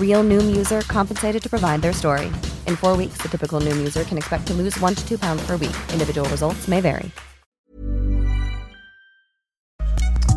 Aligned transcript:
Real 0.00 0.24
Noom 0.24 0.56
user 0.58 0.80
compensated 0.82 1.42
to 1.42 1.48
provide 1.48 1.82
their 1.82 1.92
story. 1.92 2.26
In 2.66 2.76
four 2.76 2.96
weeks, 2.96 3.22
the 3.22 3.28
typical 3.28 3.60
Noom 3.60 3.76
user 3.76 4.04
can 4.04 4.18
expect 4.18 4.46
to 4.46 4.54
lose 4.54 4.80
one 4.82 4.94
to 4.94 5.08
two 5.08 5.18
pounds 5.18 5.46
per 5.46 5.56
week. 5.56 5.76
Individual 5.92 6.28
results 6.30 6.68
may 6.68 6.80
vary. 6.80 7.10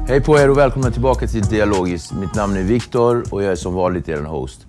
Hej 0.08 0.22
på 0.22 0.40
er 0.40 0.50
och 0.50 0.58
välkomna 0.58 0.92
tillbaka 0.92 1.28
till 1.28 1.42
Dialogis. 1.42 2.12
Mitt 2.12 2.36
namn 2.36 2.58
är 2.58 2.64
Viktor 2.64 3.24
och 3.32 3.44
jag 3.44 3.52
är 3.52 3.56
som 3.56 3.74
vanligt 3.74 4.10
er 4.10 4.24
host. 4.24 4.66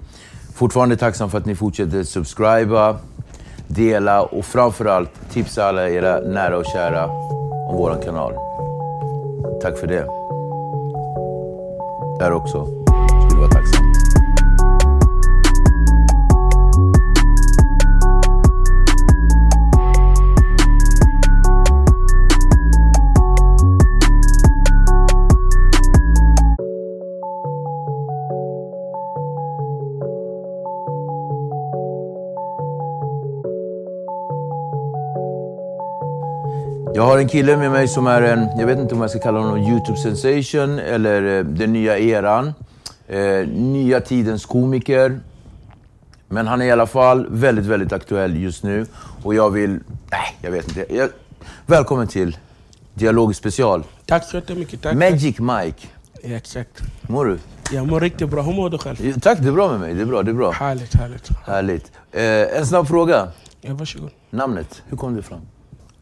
Fortfarande 0.54 0.96
tacksam 0.96 1.30
för 1.30 1.38
att 1.38 1.46
ni 1.46 1.54
fortsätter 1.54 2.04
subscriba, 2.04 2.96
dela 3.66 4.22
och 4.22 4.44
framförallt 4.44 5.10
tipsa 5.30 5.64
alla 5.64 5.90
era 5.90 6.20
nära 6.20 6.58
och 6.58 6.66
kära 6.66 7.06
om 7.68 7.76
vår 7.76 8.02
kanal. 8.04 8.32
Tack 9.62 9.78
för 9.78 9.86
det. 9.86 10.06
Där 12.18 12.32
också. 12.32 12.66
Skulle 13.28 13.40
vara 13.40 13.50
tacksam. 13.50 13.81
Jag 36.94 37.02
har 37.02 37.18
en 37.18 37.28
kille 37.28 37.56
med 37.56 37.70
mig 37.70 37.88
som 37.88 38.06
är 38.06 38.22
en, 38.22 38.48
jag 38.58 38.66
vet 38.66 38.78
inte 38.78 38.94
om 38.94 39.00
jag 39.00 39.10
ska 39.10 39.18
kalla 39.18 39.38
honom 39.38 39.58
YouTube 39.58 39.98
sensation 39.98 40.78
eller 40.78 41.38
eh, 41.38 41.44
den 41.44 41.72
nya 41.72 41.98
eran. 41.98 42.54
Eh, 43.08 43.48
nya 43.48 44.00
tidens 44.00 44.46
komiker. 44.46 45.20
Men 46.28 46.46
han 46.46 46.62
är 46.62 46.66
i 46.66 46.70
alla 46.70 46.86
fall 46.86 47.26
väldigt, 47.30 47.66
väldigt 47.66 47.92
aktuell 47.92 48.36
just 48.36 48.62
nu. 48.62 48.86
Och 49.22 49.34
jag 49.34 49.50
vill, 49.50 49.70
nej, 50.10 50.36
jag 50.42 50.50
vet 50.50 50.68
inte. 50.68 50.94
Jag, 50.94 51.08
välkommen 51.66 52.08
till 52.08 52.36
Dialog 52.94 53.36
special. 53.36 53.84
Tack 54.06 54.24
så 54.24 54.36
jättemycket. 54.36 54.82
Tack. 54.82 54.94
Magic 54.94 55.38
Mike. 55.38 55.86
Ja, 56.22 56.36
exakt. 56.36 56.82
Mår 57.02 57.24
du? 57.24 57.38
Jag 57.72 57.86
mår 57.86 58.00
riktigt 58.00 58.28
bra. 58.28 58.42
Hur 58.42 58.52
mår 58.52 58.70
du 58.70 58.78
själv? 58.78 59.20
Tack, 59.20 59.38
det 59.38 59.48
är 59.48 59.52
bra 59.52 59.70
med 59.70 59.80
mig. 59.80 59.94
Det 59.94 60.02
är 60.02 60.06
bra, 60.06 60.22
det 60.22 60.30
är 60.30 60.34
bra. 60.34 60.50
Härligt, 60.50 60.94
härligt. 60.94 61.28
Härligt. 61.46 61.92
Eh, 62.12 62.22
en 62.58 62.66
snabb 62.66 62.88
fråga. 62.88 63.28
Ja, 63.60 63.74
varsågod. 63.74 64.10
Namnet, 64.30 64.82
hur 64.88 64.96
kom 64.96 65.14
det 65.16 65.22
fram? 65.22 65.40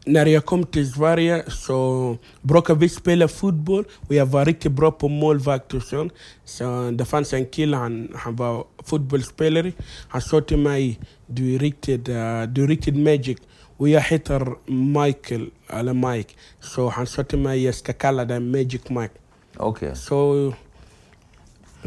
När 0.05 0.25
jag 0.25 0.45
kom 0.45 0.63
till 0.63 0.91
Sverige 0.91 1.43
så 1.47 2.17
brukade 2.41 2.79
vi 2.79 2.89
spela 2.89 3.27
fotboll 3.27 3.85
och 4.07 4.15
jag 4.15 4.25
var 4.25 4.45
riktigt 4.45 4.71
bra 4.71 4.91
på 4.91 5.07
målvakt 5.09 5.73
och 5.73 5.83
sånt. 5.83 6.13
Så 6.45 6.91
det 6.91 7.05
fanns 7.05 7.33
en 7.33 7.45
kille, 7.45 7.77
han, 7.77 8.09
han 8.15 8.35
var 8.35 8.65
fotbollsspelare. 8.83 9.71
Han 10.07 10.21
sa 10.21 10.41
till 10.41 10.57
mig, 10.57 10.99
du 11.27 11.55
är 11.55 11.59
riktigt, 11.59 12.09
uh, 12.09 12.43
du 12.43 12.63
är 12.63 12.67
riktigt 12.67 12.97
magic. 12.97 13.37
Och 13.77 13.89
jag 13.89 14.01
heter 14.01 14.47
Michael, 14.71 15.49
eller 15.69 15.93
Mike. 15.93 16.33
Så 16.59 16.89
han 16.89 17.07
sa 17.07 17.23
till 17.23 17.39
mig, 17.39 17.63
jag 17.63 17.75
ska 17.75 17.93
kalla 17.93 18.25
dig 18.25 18.39
Magic 18.39 18.89
Mike. 18.89 19.13
Okej. 19.57 19.95
Så 19.95 20.53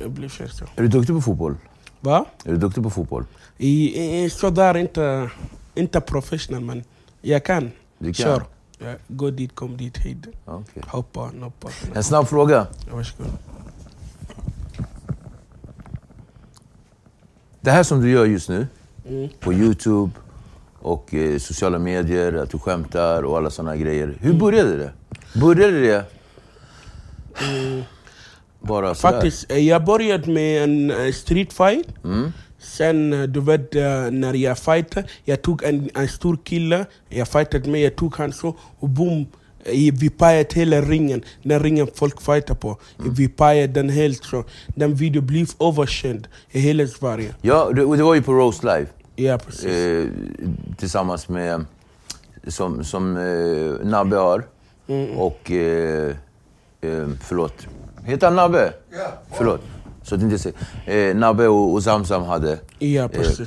jag 0.00 0.10
blev 0.10 0.28
kär 0.28 0.46
så. 0.46 0.64
Är 0.76 0.82
du 0.82 0.88
duktig 0.88 1.14
på 1.14 1.20
fotboll? 1.20 1.56
Va? 2.00 2.24
Är 2.44 2.50
du 2.50 2.56
duktig 2.56 2.82
på 2.82 2.90
fotboll? 2.90 3.24
I, 3.58 4.04
i, 4.24 4.30
sådär, 4.30 4.76
inte, 4.76 5.30
inte 5.74 6.00
professional 6.00 6.60
men 6.60 6.84
jag 7.22 7.44
kan. 7.44 7.70
Du 7.98 8.12
kan? 8.12 8.24
Kör. 8.24 8.42
Ja, 8.78 8.94
gå 9.08 9.30
dit, 9.30 9.54
kom 9.54 9.76
dit, 9.76 9.96
hit. 9.98 10.26
Okej. 10.44 10.82
Hoppa, 10.86 11.30
hoppa. 11.40 11.68
En 11.94 12.04
snabb 12.04 12.28
fråga. 12.28 12.66
Varsågod. 12.92 13.26
Det 17.60 17.70
här 17.70 17.82
som 17.82 18.00
du 18.00 18.10
gör 18.10 18.24
just 18.26 18.48
nu, 18.48 18.66
Mm. 19.08 19.28
på 19.40 19.52
YouTube 19.52 20.10
och 20.78 21.14
eh, 21.14 21.38
sociala 21.38 21.78
medier, 21.78 22.32
att 22.32 22.50
du 22.50 22.58
skämtar 22.58 23.22
och 23.22 23.36
alla 23.36 23.50
sådana 23.50 23.76
grejer. 23.76 24.04
Mm. 24.04 24.16
Hur 24.20 24.32
började 24.34 24.76
det? 24.76 24.92
Började 25.40 25.80
det 25.80 26.04
bara 28.60 28.94
sådär? 28.94 29.12
Faktiskt, 29.12 29.50
eh, 29.50 29.58
jag 29.58 29.84
började 29.84 30.32
med 30.32 30.62
en 30.64 30.90
eh, 30.90 31.12
street 31.12 31.52
fight. 31.52 31.86
Sen, 32.64 33.12
eh, 33.12 33.22
du 33.22 33.40
vet, 33.40 33.74
eh, 33.74 34.10
när 34.10 34.34
jag 34.34 34.58
fightade, 34.58 35.08
jag 35.24 35.42
tog 35.42 35.64
en, 35.64 35.90
en 35.94 36.08
stor 36.08 36.38
kille, 36.44 36.86
jag 37.08 37.28
fightade 37.28 37.70
med, 37.70 37.80
jag 37.80 37.96
tog 37.96 38.16
han 38.16 38.32
så, 38.32 38.56
och 38.80 38.88
boom, 38.88 39.26
eh, 39.64 39.94
vi 40.00 40.10
pajade 40.10 40.54
hela 40.54 40.80
ringen, 40.80 41.22
den 41.42 41.60
ringen 41.62 41.88
folk 41.94 42.22
fightar 42.22 42.54
på. 42.54 42.78
Vi 42.96 43.28
pajade 43.28 43.72
den 43.72 43.88
helt 43.88 44.24
så. 44.24 44.44
Den 44.66 44.94
video 44.94 45.22
blev 45.22 45.46
överkänd 45.60 46.28
i 46.50 46.58
hela 46.60 46.86
Sverige. 46.86 47.34
Ja, 47.42 47.70
det, 47.74 47.96
det 47.96 48.02
var 48.02 48.14
ju 48.14 48.22
på 48.22 48.32
Roast 48.32 48.64
Live. 48.64 48.86
Ja, 49.16 49.38
precis. 49.38 49.64
Eh, 49.64 50.06
tillsammans 50.76 51.28
med, 51.28 51.64
som, 52.48 52.84
som 52.84 53.16
eh, 53.16 53.86
Nabbe 53.86 54.16
har. 54.16 54.44
Och, 55.16 55.50
eh, 55.50 56.08
eh, 56.80 57.08
förlåt. 57.20 57.66
Heter 58.04 58.26
han 58.26 58.36
Nabbe? 58.36 58.72
Ja. 58.90 59.06
Förlåt. 59.32 59.60
Så 60.04 60.14
att 60.14 60.22
inte 60.22 60.38
säga. 60.38 60.54
Eh, 60.86 61.16
Nabbe 61.16 61.48
och, 61.48 61.72
och 61.72 61.82
Zamzam 61.82 62.22
hade. 62.22 62.58
Ja, 62.78 63.08
precis. 63.08 63.40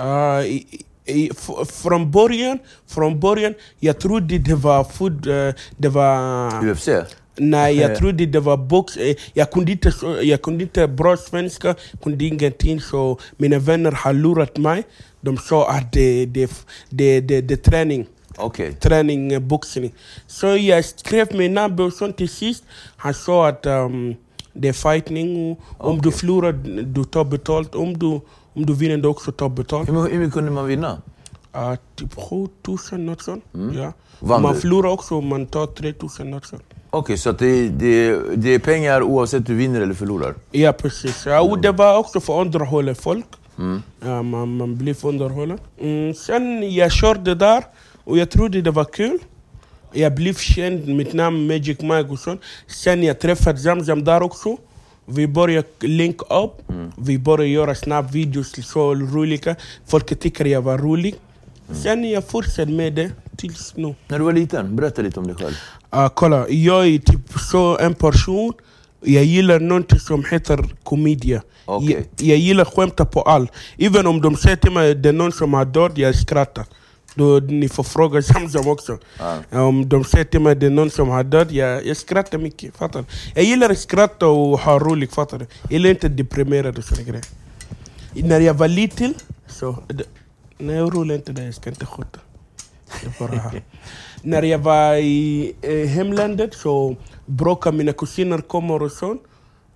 Uh, 0.00 0.46
i, 0.46 0.66
i, 1.04 1.30
f- 1.32 1.68
från, 1.82 2.10
början, 2.10 2.58
från 2.86 3.20
början, 3.20 3.54
jag 3.80 4.00
trodde 4.00 4.38
det 4.38 4.54
var 4.54 4.84
food, 4.84 5.26
eh, 5.26 5.54
det 5.76 5.88
var... 5.88 6.70
UFC? 6.70 6.88
Nej, 7.36 7.76
Eh. 7.76 7.82
jag 7.82 7.96
trodde 7.98 8.26
det 8.26 8.40
var 8.40 8.56
box. 8.56 8.96
eh, 8.96 9.16
Jag 9.34 9.50
kunde 9.50 9.72
inte, 9.72 9.92
så- 9.92 10.18
jag 10.22 10.42
kunde 10.42 10.62
inte 10.64 10.88
bra 10.88 11.16
svenska, 11.16 11.74
kunde 12.02 12.24
ingenting. 12.24 12.80
Så 12.80 13.18
mina 13.36 13.58
vänner 13.58 13.92
har 13.92 14.12
lurat 14.12 14.56
mig. 14.56 14.82
De 15.20 15.38
sa 15.38 15.70
att 15.70 15.92
det 15.92 16.26
det, 16.26 16.50
det, 16.90 17.20
det, 17.20 17.40
det 17.40 17.54
är 17.54 17.70
träning. 17.70 18.06
Okej. 18.36 18.72
Träning, 18.80 19.32
eh, 19.32 19.40
boxning. 19.40 19.92
Så 20.26 20.46
jag 20.56 20.84
skrev 20.84 21.34
med 21.34 21.50
Nabbe 21.50 21.82
och 21.82 21.92
sånt 21.92 22.16
till 22.16 22.28
sist. 22.28 22.64
Han 22.96 23.14
sa 23.14 23.48
att 23.48 23.66
um, 23.66 24.14
det 24.52 24.68
är 24.68 24.72
fighting. 24.72 25.56
Om 25.78 26.00
du 26.00 26.10
förlorar, 26.10 26.52
du 26.82 27.04
tar 27.04 27.24
betalt. 27.24 27.74
Om 27.74 27.98
du, 27.98 28.06
om 28.52 28.66
du 28.66 28.74
vinner, 28.74 28.96
du 28.96 29.08
också 29.08 29.32
tar 29.32 29.48
betalt. 29.48 29.88
Hur, 29.88 30.08
hur 30.08 30.18
mycket 30.18 30.34
kunde 30.34 30.50
man 30.50 30.66
vinna? 30.66 31.02
Uh, 31.56 31.74
typ 31.96 32.14
7000 32.14 33.06
något 33.06 33.22
sånt. 33.22 33.44
Ja. 33.52 33.58
Mm. 33.60 33.92
Vann 34.18 34.42
man 34.42 34.54
du? 34.54 34.60
förlorar 34.60 34.90
också, 34.90 35.20
man 35.20 35.46
tar 35.46 35.66
3000 35.66 36.30
något 36.30 36.46
sånt. 36.46 36.62
Okej, 36.90 37.18
så 37.18 37.30
att 37.30 37.38
det, 37.38 37.68
det, 37.68 38.20
det 38.36 38.54
är 38.54 38.58
pengar 38.58 39.02
oavsett 39.02 39.46
du 39.46 39.54
vinner 39.54 39.80
eller 39.80 39.94
förlorar? 39.94 40.34
Ja, 40.50 40.72
precis. 40.72 41.26
Ja, 41.26 41.40
och 41.40 41.60
det 41.60 41.72
var 41.72 41.98
också 41.98 42.20
för 42.20 42.40
att 42.40 42.46
underhålla 42.46 42.94
folk. 42.94 43.26
Mm. 43.58 43.82
Ja, 44.00 44.22
man, 44.22 44.56
man 44.56 44.76
blev 44.76 44.96
underhållen. 45.02 45.58
Mm, 45.80 46.14
sen 46.14 46.74
jag 46.74 46.92
körde 46.92 47.34
där 47.34 47.64
och 48.04 48.18
jag 48.18 48.30
trodde 48.30 48.62
det 48.62 48.70
var 48.70 48.84
kul. 48.84 49.18
Jag 49.92 50.14
blev 50.14 50.34
känd, 50.34 50.88
mitt 50.88 51.12
namn 51.12 51.46
Magic 51.46 51.80
Mike 51.80 52.08
och 52.10 52.18
sånt. 52.18 52.40
Sen 52.66 53.02
jag 53.02 53.20
träffade 53.20 53.58
Zamzam 53.58 54.04
där 54.04 54.22
också. 54.22 54.56
Vi 55.06 55.26
började 55.26 55.68
link 55.80 56.20
upp, 56.22 56.72
vi 56.96 57.18
började 57.18 57.48
göra 57.48 57.74
snabbvideos 57.74 58.66
så 58.66 58.94
roliga. 58.94 59.56
Folk 59.86 60.20
tycker 60.20 60.44
jag 60.44 60.62
var 60.62 60.78
rolig. 60.78 61.14
Sen 61.72 62.10
jag 62.10 62.24
fortsatte 62.28 62.66
med 62.66 62.92
det 62.92 63.10
tills 63.36 63.76
nu. 63.76 63.94
När 64.08 64.18
du 64.18 64.24
var 64.24 64.32
liten, 64.32 64.76
berätta 64.76 65.02
lite 65.02 65.20
om 65.20 65.26
dig 65.26 65.36
själv. 65.36 65.54
Uh, 65.94 66.08
kolla, 66.08 66.48
jag 66.48 66.86
är 66.86 66.98
typ 66.98 67.38
så 67.50 67.78
en 67.78 67.94
person, 67.94 68.52
jag 69.00 69.24
gillar 69.24 69.60
någonting 69.60 69.98
som 69.98 70.24
heter 70.30 70.58
komedia. 70.82 71.42
Okej. 71.64 72.06
Jag, 72.16 72.28
jag 72.28 72.38
gillar 72.38 72.64
skämta 72.64 73.04
på 73.04 73.22
allt. 73.22 73.52
Även 73.78 74.06
om 74.06 74.20
de 74.20 74.36
säger 74.36 74.56
till 74.56 74.72
mig 74.72 74.90
att 74.90 75.02
det 75.02 75.08
är 75.08 75.12
någon 75.12 75.32
som 75.32 75.54
har 75.54 75.64
dött, 75.64 75.98
jag 75.98 76.14
skrattar. 76.14 76.64
Då 77.14 77.40
ni 77.40 77.68
får 77.68 77.82
fråga 77.82 78.22
Samsam 78.22 78.68
också. 78.68 78.98
Om 79.50 79.88
de 79.88 80.04
säger 80.04 80.24
till 80.24 80.40
mig 80.40 80.52
att 80.52 80.60
det 80.60 80.66
är 80.66 80.70
någon 80.70 80.90
som 80.90 81.08
har 81.08 81.24
dött, 81.24 81.50
jag, 81.50 81.86
jag 81.86 81.96
skrattar 81.96 82.38
mycket. 82.38 82.76
Fattar 82.76 83.00
du? 83.00 83.06
Jag 83.34 83.44
gillar 83.44 83.70
att 83.70 83.78
skratta 83.78 84.26
och 84.26 84.58
ha 84.58 84.78
roligt, 84.78 85.14
fattar 85.14 85.38
du? 85.38 85.46
Jag 85.62 85.72
gillar 85.72 85.90
inte 85.90 86.08
deprimerad 86.08 86.78
och 86.78 86.84
sådana 86.84 87.04
grejer. 87.04 87.24
När 88.14 88.40
jag 88.40 88.54
var 88.54 88.68
liten, 88.68 89.14
så... 89.46 89.76
Nej, 90.58 90.76
jag 90.76 90.94
rullar 90.96 91.14
inte 91.14 91.32
det, 91.32 91.44
jag 91.44 91.54
ska 91.54 91.70
inte 91.70 91.86
skjuta. 91.86 92.20
När 94.22 94.42
jag 94.42 94.58
var 94.58 94.94
i 94.94 95.52
eh, 95.62 95.88
hemlandet 95.88 96.54
så 96.54 96.96
brukade 97.26 97.76
mina 97.76 97.92
kusiner 97.92 98.38
komma 98.38 98.74
och 98.74 98.92
sånt. 98.92 99.22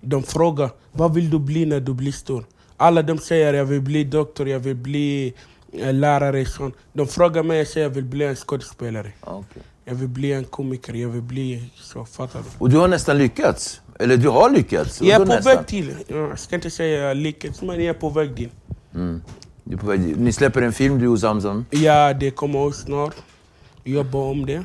De 0.01 0.23
frågar 0.23 0.69
vad 0.91 1.13
vill 1.13 1.29
du 1.29 1.39
bli 1.39 1.65
när 1.65 1.79
du 1.79 1.93
blir 1.93 2.11
stor? 2.11 2.45
Alla 2.77 3.01
de 3.01 3.17
säger 3.17 3.53
jag 3.53 3.65
vill 3.65 3.81
bli 3.81 4.03
doktor, 4.03 4.49
jag 4.49 4.59
vill 4.59 4.75
bli 4.75 5.33
lärare. 5.73 6.41
och 6.41 6.47
Sånt. 6.47 6.75
De 6.93 7.07
frågar 7.07 7.43
mig, 7.43 7.57
jag 7.57 7.67
säger 7.67 7.87
jag 7.87 7.93
vill 7.93 8.03
bli 8.05 8.25
en 8.25 8.35
skådespelare. 8.35 9.11
Okej. 9.21 9.61
Jag 9.85 9.95
vill 9.95 10.07
bli 10.07 10.33
en 10.33 10.43
komiker, 10.43 10.93
jag 10.93 11.09
vill 11.09 11.21
bli 11.21 11.69
så, 11.75 12.05
fattar 12.05 12.39
du? 12.39 12.45
Och 12.57 12.69
du 12.69 12.77
har 12.77 12.87
nästan 12.87 13.17
lyckats. 13.17 13.81
Eller 13.99 14.17
du 14.17 14.29
har 14.29 14.49
lyckats. 14.49 15.01
Jag 15.01 15.09
är 15.21 15.25
på 15.25 15.33
nästan? 15.33 15.55
väg 15.55 15.67
till, 15.67 15.93
ja, 16.07 16.15
jag 16.17 16.39
ska 16.39 16.55
inte 16.55 16.69
säga 16.69 17.13
lyckats, 17.13 17.61
men 17.61 17.69
jag 17.75 17.85
är 17.95 17.99
på 17.99 18.09
väg 18.09 18.35
dit. 18.35 18.51
Du 19.63 19.73
är 19.73 19.77
på 19.77 19.87
väg. 19.87 20.17
Ni 20.19 20.31
släpper 20.31 20.61
en 20.61 20.73
film, 20.73 20.99
du 20.99 21.07
och 21.07 21.19
Zamzam. 21.19 21.65
Ja, 21.69 22.13
det 22.13 22.31
kommer 22.31 22.69
ut 22.69 22.75
snart. 22.75 23.15
Jobba 23.83 24.17
om 24.17 24.45
det. 24.45 24.63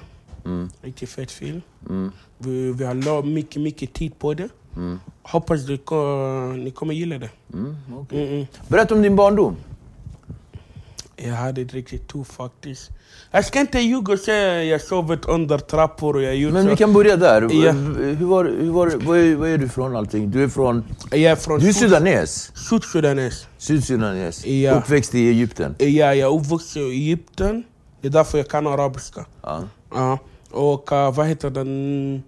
Riktigt 0.82 1.10
fet 1.10 1.30
film. 1.30 1.60
Vi, 2.38 2.72
vi 2.72 2.84
har 2.84 2.94
la 2.94 3.22
mycket, 3.22 3.62
mycket 3.62 3.92
tid 3.92 4.18
på 4.18 4.34
det. 4.34 4.48
Hoppas 5.22 5.66
det, 5.66 5.76
ko- 5.76 6.52
ni 6.52 6.70
kommer 6.70 6.94
gilla 6.94 7.18
det. 7.18 7.30
Mm. 7.52 7.76
Mm, 8.10 8.28
mm. 8.28 8.46
Berätta 8.68 8.94
om 8.94 9.02
din 9.02 9.16
barndom. 9.16 9.56
Jag 11.24 11.34
hade 11.34 11.64
det 11.64 11.74
riktigt 11.74 12.08
tufft 12.08 12.32
faktiskt. 12.32 12.90
Jag 13.30 13.44
ska 13.44 13.60
inte 13.60 13.80
ljuga 13.80 14.12
och 14.12 14.18
säga 14.18 14.60
att 14.60 14.66
jag 14.66 14.80
sovit 14.80 15.24
under 15.24 15.58
trappor 15.58 16.16
och 16.16 16.22
jag 16.22 16.36
gjort 16.36 16.52
Men 16.52 16.68
vi 16.68 16.76
kan 16.76 16.92
börja 16.92 17.16
där. 17.16 17.42
Ja. 17.42 17.72
Hur 17.72 18.26
var, 18.26 18.44
hur 18.44 18.70
var, 18.70 18.86
var, 19.06 19.16
är, 19.16 19.36
var 19.36 19.46
är 19.46 19.58
du 19.58 19.68
från 19.68 19.96
allting? 19.96 20.30
Du 20.30 20.44
är 20.44 20.48
från... 20.48 20.84
Jag 21.10 21.22
är 21.22 21.36
från 21.36 21.60
Du 21.60 21.68
är 21.68 21.72
sudanes. 21.72 22.52
Sydsudanes. 22.54 23.46
Sydsudanes. 23.58 24.46
Ja. 24.46 24.74
Uppväxt 24.74 25.14
i 25.14 25.28
Egypten. 25.28 25.74
Ja, 25.78 25.86
jag 25.86 26.18
är 26.18 26.38
uppvuxen 26.38 26.82
i 26.82 26.90
Egypten. 26.90 27.64
Det 28.00 28.08
är 28.08 28.12
därför 28.12 28.38
jag 28.38 28.48
kan 28.48 28.66
arabiska. 28.66 29.24
Ja. 29.42 29.62
Ja. 29.94 30.18
Och 30.50 30.92
uh, 30.92 31.14
vad 31.14 31.26
heter 31.26 31.50
den? 31.50 32.22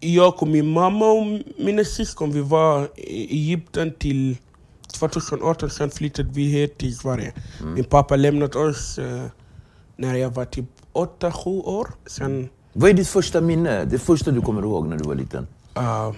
Jag 0.00 0.42
och 0.42 0.48
min 0.48 0.66
mamma 0.66 1.12
och 1.12 1.26
mina 1.58 1.84
syskon 1.84 2.32
vi 2.32 2.40
var 2.40 2.88
i 2.96 3.36
Egypten 3.36 3.94
till 3.98 4.36
2018, 4.98 5.70
sen 5.70 5.90
flyttade 5.90 6.28
vi 6.32 6.44
hit 6.44 6.78
till 6.78 6.96
Sverige. 6.96 7.32
Min 7.74 7.84
pappa 7.84 8.16
lämnade 8.16 8.58
oss 8.58 8.98
eh, 8.98 9.22
när 9.96 10.14
jag 10.14 10.30
var 10.30 10.44
typ 10.44 10.64
8-7 10.92 11.46
år. 11.64 11.88
Sen, 12.06 12.48
Vad 12.72 12.90
är 12.90 12.94
ditt 12.94 13.08
första 13.08 13.40
minne? 13.40 13.84
Det 13.84 13.98
första 13.98 14.30
du 14.30 14.40
kommer 14.40 14.62
ihåg 14.62 14.88
när 14.88 14.96
du 14.98 15.04
var 15.04 15.14
liten? 15.14 15.46
eh, 15.74 16.12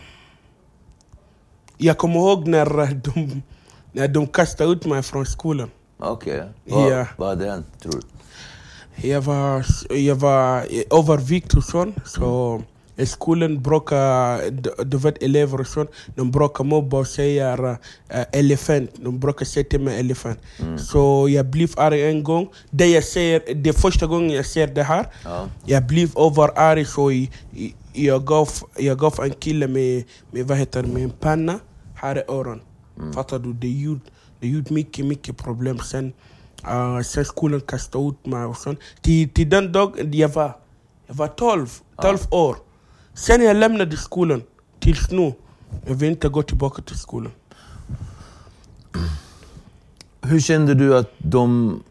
jag 1.78 1.98
kommer 1.98 2.14
ihåg 2.16 2.48
när 2.48 2.94
de, 2.94 3.42
när 3.92 4.08
de 4.08 4.26
kastade 4.26 4.70
ut 4.72 4.86
mig 4.86 5.02
från 5.02 5.26
skolan. 5.26 5.70
Okej. 5.98 6.42
Vad, 6.64 6.92
Ja. 6.92 7.06
vad 7.16 7.28
hade 7.28 7.50
hänt, 7.50 7.66
tror 7.82 7.92
du? 7.92 9.08
Jag 9.08 9.20
var, 9.20 9.64
jag 9.90 10.14
var 10.14 10.66
överviktig 10.98 11.58
och 11.58 11.64
sånt. 11.64 11.96
Så 12.06 12.62
skolan 13.06 13.62
brukar, 13.62 14.50
du- 14.50 14.84
du 14.84 14.96
vet 14.98 15.22
elever 15.22 15.60
och 15.60 15.66
sånt, 15.66 15.90
de 16.16 16.30
brukar 16.30 16.64
mobba 16.64 16.98
och 16.98 17.06
säga 17.06 17.56
uh, 17.58 17.76
elefant. 18.32 18.90
De 18.96 19.18
brukar 19.20 19.44
säga 19.46 19.64
till 19.70 19.80
mig 19.80 20.00
elefant. 20.00 20.38
Så 20.78 21.28
jag 21.28 21.46
blev 21.46 21.70
arg 21.76 22.02
en 22.10 22.22
gång. 22.24 22.48
Det, 22.70 22.86
jag 22.86 23.04
säger, 23.04 23.54
det 23.54 23.70
är 23.70 23.74
första 23.74 24.06
gången 24.06 24.30
jag 24.30 24.46
ser 24.46 24.66
det 24.66 24.82
här. 24.82 25.06
Ja. 25.24 25.46
Jag 25.64 25.86
blev 25.86 26.18
överarg 26.18 26.84
så 26.84 27.10
i- 27.12 27.30
jag 27.92 28.24
gav, 28.26 28.48
jag 28.78 28.98
gav 28.98 29.20
en 29.24 29.30
kille 29.30 29.66
med, 29.68 30.04
med, 30.30 30.46
vad 30.46 30.58
heter 30.58 30.82
med 30.82 31.02
en 31.02 31.10
panna 31.10 31.58
här 31.94 32.18
i 32.18 32.22
öron. 32.28 32.60
Fattar 33.14 33.38
du? 33.38 33.52
Det 33.52 33.68
gjorde, 33.68 34.00
det 34.40 34.48
gjorde 34.48 34.74
mycket, 34.74 35.06
mycket 35.06 35.36
problem. 35.36 35.78
Sen, 35.78 36.12
uh, 36.70 37.00
sen 37.02 37.24
skolan 37.24 37.60
kastade 37.60 38.08
ut 38.08 38.26
mig 38.26 38.44
och 38.44 38.56
sånt. 38.56 38.78
Till, 39.00 39.28
till 39.28 39.48
den 39.50 39.72
dagen, 39.72 40.12
jag 40.12 40.28
var, 40.28 40.56
jag 41.06 41.14
var 41.14 41.26
12, 41.28 41.68
12 42.02 42.18
år. 42.30 42.56
Sen 43.18 43.42
jag 43.42 43.56
lämnade 43.56 43.96
skolan 43.96 44.42
tills 44.80 45.10
nu. 45.10 45.32
Jag 45.86 45.94
vill 45.94 46.10
inte 46.10 46.28
gå 46.28 46.42
tillbaka 46.42 46.82
till 46.82 46.98
skolan. 46.98 47.32
Hur 50.22 50.40
kände 50.40 50.74
du 50.74 50.96
att 50.96 51.10
de, 51.18 51.82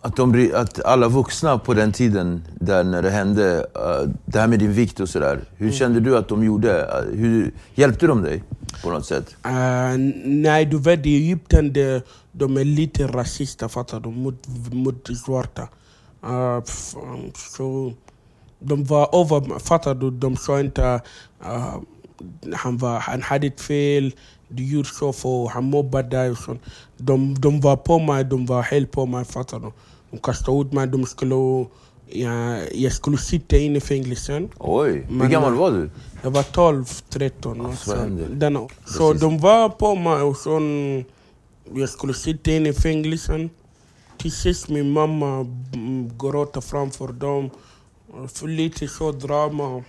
att, 0.00 0.16
de, 0.16 0.52
att 0.54 0.84
alla 0.84 1.08
vuxna 1.08 1.58
på 1.58 1.74
den 1.74 1.92
tiden, 1.92 2.44
där 2.60 2.84
när 2.84 3.02
det 3.02 3.10
hände, 3.10 3.66
eh, 3.74 4.10
det 4.24 4.38
här 4.38 4.46
med 4.46 4.58
din 4.58 4.72
vikt 4.72 5.00
och 5.00 5.08
sådär. 5.08 5.40
Hur 5.56 5.72
kände 5.72 6.00
du 6.00 6.16
att 6.16 6.28
de 6.28 6.44
gjorde? 6.44 6.82
Eh, 6.82 7.18
Hur, 7.18 7.52
hjälpte 7.74 8.06
de 8.06 8.22
dig 8.22 8.42
på 8.82 8.90
något 8.90 9.06
sätt? 9.06 9.36
Uh, 9.46 9.52
nej, 10.24 10.64
du 10.64 10.78
vet 10.78 11.06
i 11.06 11.16
Egypten 11.16 11.72
de, 11.72 12.00
de 12.32 12.56
är 12.56 12.64
lite 12.64 13.06
rasister 13.06 13.68
fattar 13.68 14.00
du, 14.00 14.08
mot, 14.08 14.48
mot 14.72 15.08
svarta. 15.24 15.68
Uh, 16.24 16.62
så 17.34 17.92
de 18.66 18.84
var 18.84 19.20
över, 19.20 19.58
fattar 19.58 19.94
du, 19.94 20.10
de 20.10 20.36
sa 20.36 20.60
inte 20.60 21.00
uh, 21.44 21.76
han, 22.54 22.78
var, 22.78 22.98
han 22.98 23.22
hade 23.22 23.46
ett 23.46 23.60
fel, 23.60 24.14
du 24.48 24.64
gjorde 24.64 24.88
så 24.88 25.12
för 25.12 25.48
han 25.48 25.64
mobbade 25.64 26.08
dig 26.08 26.30
och 26.30 26.38
sånt. 26.38 26.60
De, 26.96 27.34
de 27.34 27.60
var 27.60 27.76
på 27.76 27.98
mig, 27.98 28.24
de 28.24 28.46
var 28.46 28.62
helt 28.62 28.90
på 28.90 29.06
mig 29.06 29.24
fattar 29.24 29.60
du. 29.60 29.72
De 30.10 30.18
kastade 30.18 30.60
ut 30.60 30.72
mig, 30.72 30.86
de 30.86 31.06
skulle, 31.06 31.66
ja, 32.06 32.58
jag 32.74 32.92
skulle 32.92 33.18
sitta 33.18 33.56
inne 33.56 33.78
i 33.78 33.80
fängelsen. 33.80 34.48
Oj, 34.58 35.06
hur 35.10 35.28
gammal 35.28 35.54
var 35.54 35.70
du? 35.70 35.90
Jag 36.22 36.30
var 36.30 36.42
12, 36.42 36.84
13 37.08 37.60
år. 37.60 37.66
Alltså, 37.66 37.96
denna, 38.30 38.60
så 38.84 39.12
Precis. 39.12 39.20
de 39.20 39.38
var 39.38 39.68
på 39.68 39.94
mig 39.94 40.22
och 40.22 40.36
så 40.36 40.60
jag 41.74 41.88
skulle 41.88 42.14
sitta 42.14 42.50
inne 42.50 42.68
i 42.68 42.72
fängelsen. 42.72 43.50
Till 44.18 44.32
sist 44.32 44.68
min 44.68 44.90
mamma 44.90 45.46
mm, 45.74 46.18
gråta 46.18 46.60
framför 46.60 47.08
dem. 47.12 47.50
Lite 48.42 48.88
så 48.88 49.12
drama. 49.12 49.84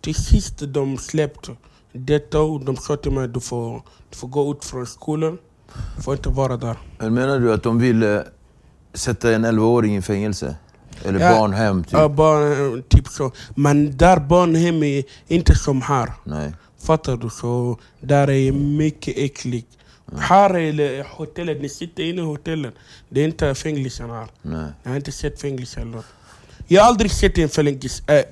Till 0.00 0.14
sist 0.14 0.58
de 0.58 0.98
släppte 0.98 1.56
detta 1.92 2.40
och 2.40 2.64
de 2.64 2.76
sa 2.76 2.96
till 2.96 3.12
mig 3.12 3.28
du 3.28 3.40
får, 3.40 3.82
du 4.10 4.16
får 4.16 4.28
gå 4.28 4.50
ut 4.52 4.64
från 4.64 4.86
skolan. 4.86 5.38
Du 5.96 6.02
får 6.02 6.14
inte 6.14 6.28
vara 6.28 6.56
där. 6.56 6.76
Men 6.98 7.14
menar 7.14 7.38
du 7.38 7.52
att 7.52 7.62
de 7.62 7.78
ville 7.78 8.24
sätta 8.94 9.32
en 9.34 9.46
11-åring 9.46 9.96
i 9.96 10.02
fängelse? 10.02 10.56
Eller 11.04 11.20
Ja. 11.20 11.38
barnhem, 11.38 11.84
typ? 11.84 11.92
Ja, 11.92 12.08
barn, 12.08 12.82
typ 12.88 13.08
så. 13.08 13.32
Men 13.54 13.96
där 13.96 14.20
barnhem 14.20 14.82
är 14.82 15.04
inte 15.28 15.54
som 15.54 15.82
här. 15.82 16.12
Nej. 16.24 16.52
Fattar 16.78 17.16
du? 17.16 17.30
Så 17.30 17.78
där 18.00 18.30
är 18.30 18.52
mycket 18.52 19.18
äckligt. 19.18 19.68
Här 20.18 20.56
är 20.58 21.04
hotellet, 21.16 21.62
ni 21.62 21.68
sitter 21.68 22.02
inne 22.02 22.22
i 22.22 22.24
hotellet. 22.24 22.74
Det 23.08 23.20
är 23.20 23.24
inte 23.24 23.54
fängelsen 23.54 24.10
här. 24.10 24.26
Nej. 24.42 24.66
Jag 24.82 24.90
har 24.90 24.96
inte 24.96 25.12
sett 25.12 25.40
fängelse 25.40 25.80
eller 25.80 26.02
Jag 26.66 26.82
har 26.82 26.88
aldrig 26.88 27.10
sett 27.10 27.38
en 27.38 27.48
fängelse. 27.48 28.02
Äh, 28.06 28.24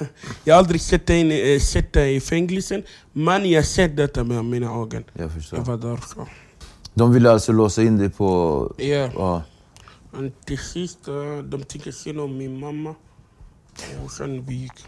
jag 0.44 0.54
har 0.54 0.58
aldrig 0.58 0.80
sett 0.80 1.10
en 1.10 1.30
äh, 1.30 1.58
sitta 1.60 2.06
i 2.06 2.20
fängelsen. 2.20 2.82
Men 3.12 3.50
jag 3.50 3.58
har 3.58 3.64
sett 3.64 3.96
detta 3.96 4.24
med 4.24 4.44
mina 4.44 4.66
ögon. 4.66 5.04
Jag 5.12 5.32
förstår. 5.32 5.58
Jag 5.58 5.66
var 5.66 5.76
där 5.76 5.98
så. 6.14 6.26
De 6.94 7.12
ville 7.12 7.30
alltså 7.30 7.52
låsa 7.52 7.82
in 7.82 7.98
dig 7.98 8.10
på... 8.10 8.72
Ja. 8.78 9.10
Ja. 9.14 9.42
Men 10.10 10.32
till 10.44 10.58
sist, 10.58 11.08
äh, 11.08 11.44
de 11.44 11.62
tycker 11.62 11.92
synd 11.92 12.20
om 12.20 12.36
min 12.36 12.60
mamma. 12.60 12.94
Och 14.04 14.10
sen 14.10 14.44
vi 14.44 14.54
gick. 14.54 14.86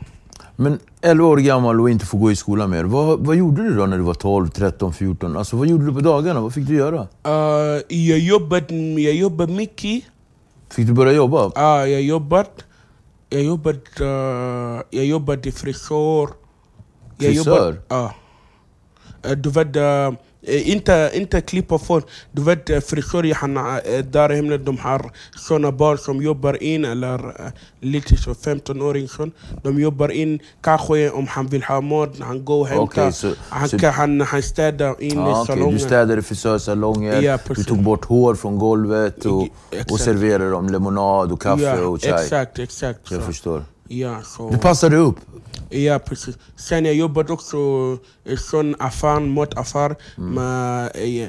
Men 0.57 0.79
11 1.01 1.27
år 1.27 1.37
gammal 1.37 1.81
och 1.81 1.91
inte 1.91 2.07
få 2.07 2.17
gå 2.19 2.31
i 2.31 2.37
skolan 2.37 2.71
mer. 2.71 2.85
Vad, 2.85 3.27
vad 3.27 3.37
gjorde 3.37 3.63
du 3.63 3.75
då 3.75 3.87
när 3.87 3.97
du 3.97 4.03
var 4.03 4.15
12, 4.15 4.49
13, 4.49 4.93
14? 4.93 5.37
Alltså 5.37 5.57
vad 5.57 5.69
gjorde 5.69 5.87
du 5.87 5.93
på 5.93 6.01
dagarna? 6.01 6.41
Vad 6.41 6.55
fick 6.55 6.67
du 6.67 6.75
göra? 6.75 7.09
Äh, 7.25 7.97
jag 7.97 8.19
jobbade 8.19 8.75
jag 9.01 9.15
jobbade 9.15 9.53
mycket. 9.53 10.05
Fick 10.71 10.87
du 10.87 10.93
börja 10.93 11.13
jobba? 11.13 11.53
Ja, 11.55 11.87
jag 11.87 12.03
jobbat. 12.03 12.65
Jag 13.33 13.43
jobbade, 13.43 13.79
uh, 14.01 14.83
jag 14.91 15.05
jobbade 15.05 15.53
frisör. 15.53 16.29
Jag 17.19 17.33
Frisör? 17.35 17.67
jobbat- 17.67 17.87
Ja. 17.89 18.15
Eh, 19.25 19.33
du 19.33 19.51
vet, 19.51 19.77
uh, 19.77 20.19
Eh, 20.43 20.71
inte, 20.71 21.11
inte 21.15 21.41
klippa 21.41 21.79
folk. 21.79 22.07
Du 22.33 22.43
vet 22.43 22.71
eh, 22.71 22.81
frisörer 22.81 23.35
han, 23.35 23.57
eh, 23.57 24.05
där 24.05 24.31
hemma 24.31 24.57
de 24.57 24.79
har 24.79 25.13
såna 25.37 25.73
barn 25.73 25.99
som 25.99 26.23
jobbar 26.23 26.63
in, 26.63 26.85
eller 26.85 27.19
eh, 27.29 27.53
lite 27.81 28.17
så 28.17 28.31
15-åring 28.31 29.09
sån. 29.09 29.33
De 29.63 29.81
jobbar 29.81 30.09
in, 30.09 30.39
kanske 30.61 31.11
om 31.11 31.27
han 31.27 31.47
vill 31.47 31.63
ha 31.63 31.81
mat, 31.81 32.11
han 32.21 32.45
går 32.45 32.61
och 32.61 32.67
hämtar. 32.67 32.85
Okej, 32.85 33.13
så- 33.13 33.33
han, 33.49 33.69
kan, 33.69 33.93
han, 33.93 34.21
han 34.21 34.43
städar 34.43 35.03
in 35.03 35.13
i 35.13 35.17
okej. 35.17 35.47
salongen. 35.47 35.75
Du 35.75 35.79
städade 35.79 36.23
frisörsalonger, 36.23 37.23
Ja, 37.23 37.39
du 37.57 37.65
tog 37.65 37.83
bort 37.83 38.05
hår 38.05 38.35
från 38.35 38.59
golvet 38.59 39.25
och, 39.25 39.49
och 39.91 40.01
serverade 40.01 40.51
dem 40.51 40.69
lemonad 40.69 41.33
och 41.33 41.43
kaffe 41.43 41.63
ja, 41.63 41.87
och 41.87 42.03
chai. 42.03 42.11
Exakt, 42.11 42.59
exakt. 42.59 43.11
Jag 43.11 43.21
så. 43.21 43.27
förstår. 43.27 43.65
Ja, 43.93 44.23
så. 44.23 44.51
Du 44.51 44.59
passade 44.59 44.97
upp. 44.97 45.17
Ja, 45.71 45.99
precis. 45.99 46.39
Sen 46.57 46.85
jag 46.85 46.95
jobbade 46.95 47.33
också 47.33 47.57
i 48.25 48.37
sån 48.37 48.75
affär, 48.79 49.21
mataffär. 49.21 49.97
Mm. 50.19 50.35
Med, 50.35 50.91
eh, 50.95 51.29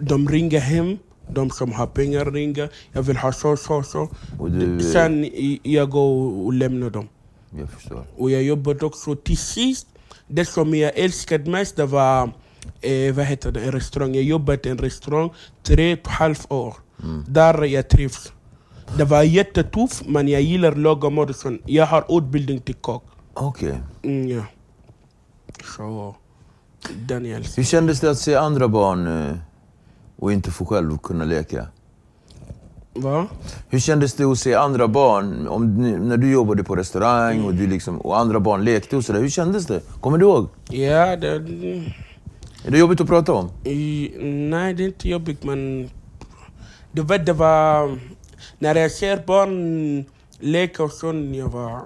de 0.00 0.28
ringer 0.28 0.60
hem, 0.60 0.98
de 1.30 1.50
som 1.50 1.72
har 1.72 1.86
pengar 1.86 2.24
ringer. 2.30 2.70
Jag 2.92 3.02
vill 3.02 3.16
ha 3.16 3.32
så, 3.32 3.56
så, 3.56 3.82
så. 3.82 4.08
Du- 4.48 4.80
Sen 4.80 5.26
jag 5.62 5.90
går 5.90 6.44
och 6.46 6.52
lämnar 6.52 6.90
dem. 6.90 7.08
Jag 7.58 7.70
förstår. 7.70 8.04
Och 8.16 8.30
jag 8.30 8.42
jobbade 8.42 8.86
också 8.86 9.16
till 9.16 9.38
sist. 9.38 9.86
Det 10.28 10.44
som 10.44 10.74
jag 10.74 10.92
älskade 10.98 11.50
mest 11.50 11.76
det 11.76 11.86
var 11.86 12.30
eh, 12.80 13.14
vad 13.14 13.24
heter 13.26 13.52
det, 13.52 13.60
en 13.60 13.72
restaurang. 13.72 14.14
Jag 14.14 14.24
jobbade 14.24 14.68
i 14.68 14.72
en 14.72 14.78
restaurang 14.78 15.30
tre 15.62 15.92
och 15.92 15.98
ett 15.98 16.06
halvt 16.06 16.52
år. 16.52 16.74
Där 17.28 17.64
jag 17.64 17.88
trivs. 17.88 18.32
Det 18.96 19.04
var 19.04 19.22
jättetufft 19.22 20.02
men 20.06 20.28
jag 20.28 20.42
gillar 20.42 20.72
och 21.30 21.36
sånt. 21.36 21.60
Jag 21.66 21.86
har 21.86 22.04
utbildning 22.18 22.60
till 22.60 22.74
kock. 22.74 23.04
Okej. 23.34 23.80
Mm, 24.02 24.28
ja. 24.28 24.42
Så 25.76 26.14
älskar. 27.32 27.56
Hur 27.56 27.64
kändes 27.64 28.00
det 28.00 28.10
att 28.10 28.18
se 28.18 28.34
andra 28.34 28.68
barn 28.68 29.06
eh, 29.06 29.36
och 30.16 30.32
inte 30.32 30.50
få 30.50 30.64
själv 30.64 30.98
kunna 30.98 31.24
leka? 31.24 31.66
Va? 32.94 33.26
Hur 33.68 33.78
kändes 33.78 34.14
det 34.14 34.24
att 34.24 34.38
se 34.38 34.54
andra 34.54 34.88
barn, 34.88 35.48
om, 35.48 35.74
när 36.08 36.16
du 36.16 36.30
jobbade 36.32 36.64
på 36.64 36.76
restaurang 36.76 37.44
och, 37.44 37.54
du 37.54 37.66
liksom, 37.66 38.00
och 38.00 38.18
andra 38.18 38.40
barn 38.40 38.64
lekte 38.64 38.96
och 38.96 39.04
sådär? 39.04 39.20
Hur 39.20 39.28
kändes 39.28 39.66
det? 39.66 39.80
Kommer 40.00 40.18
du 40.18 40.26
ihåg? 40.26 40.48
Ja, 40.70 41.16
det, 41.16 41.28
Är 42.64 42.70
det 42.70 42.78
jobbigt 42.78 43.00
att 43.00 43.06
prata 43.06 43.32
om? 43.32 43.50
i, 43.64 44.12
nej 44.50 44.74
det 44.74 44.82
är 44.82 44.86
inte 44.86 45.08
jobbigt 45.08 45.44
men 45.44 45.90
du 46.92 47.02
vet 47.02 47.26
det 47.26 47.32
var 47.32 47.98
när 48.58 48.74
jag 48.74 48.90
ser 48.92 49.16
barn 49.26 50.04
leka 50.38 50.82
och 50.84 50.92
sånt, 50.92 51.36
jag 51.36 51.48
var 51.48 51.80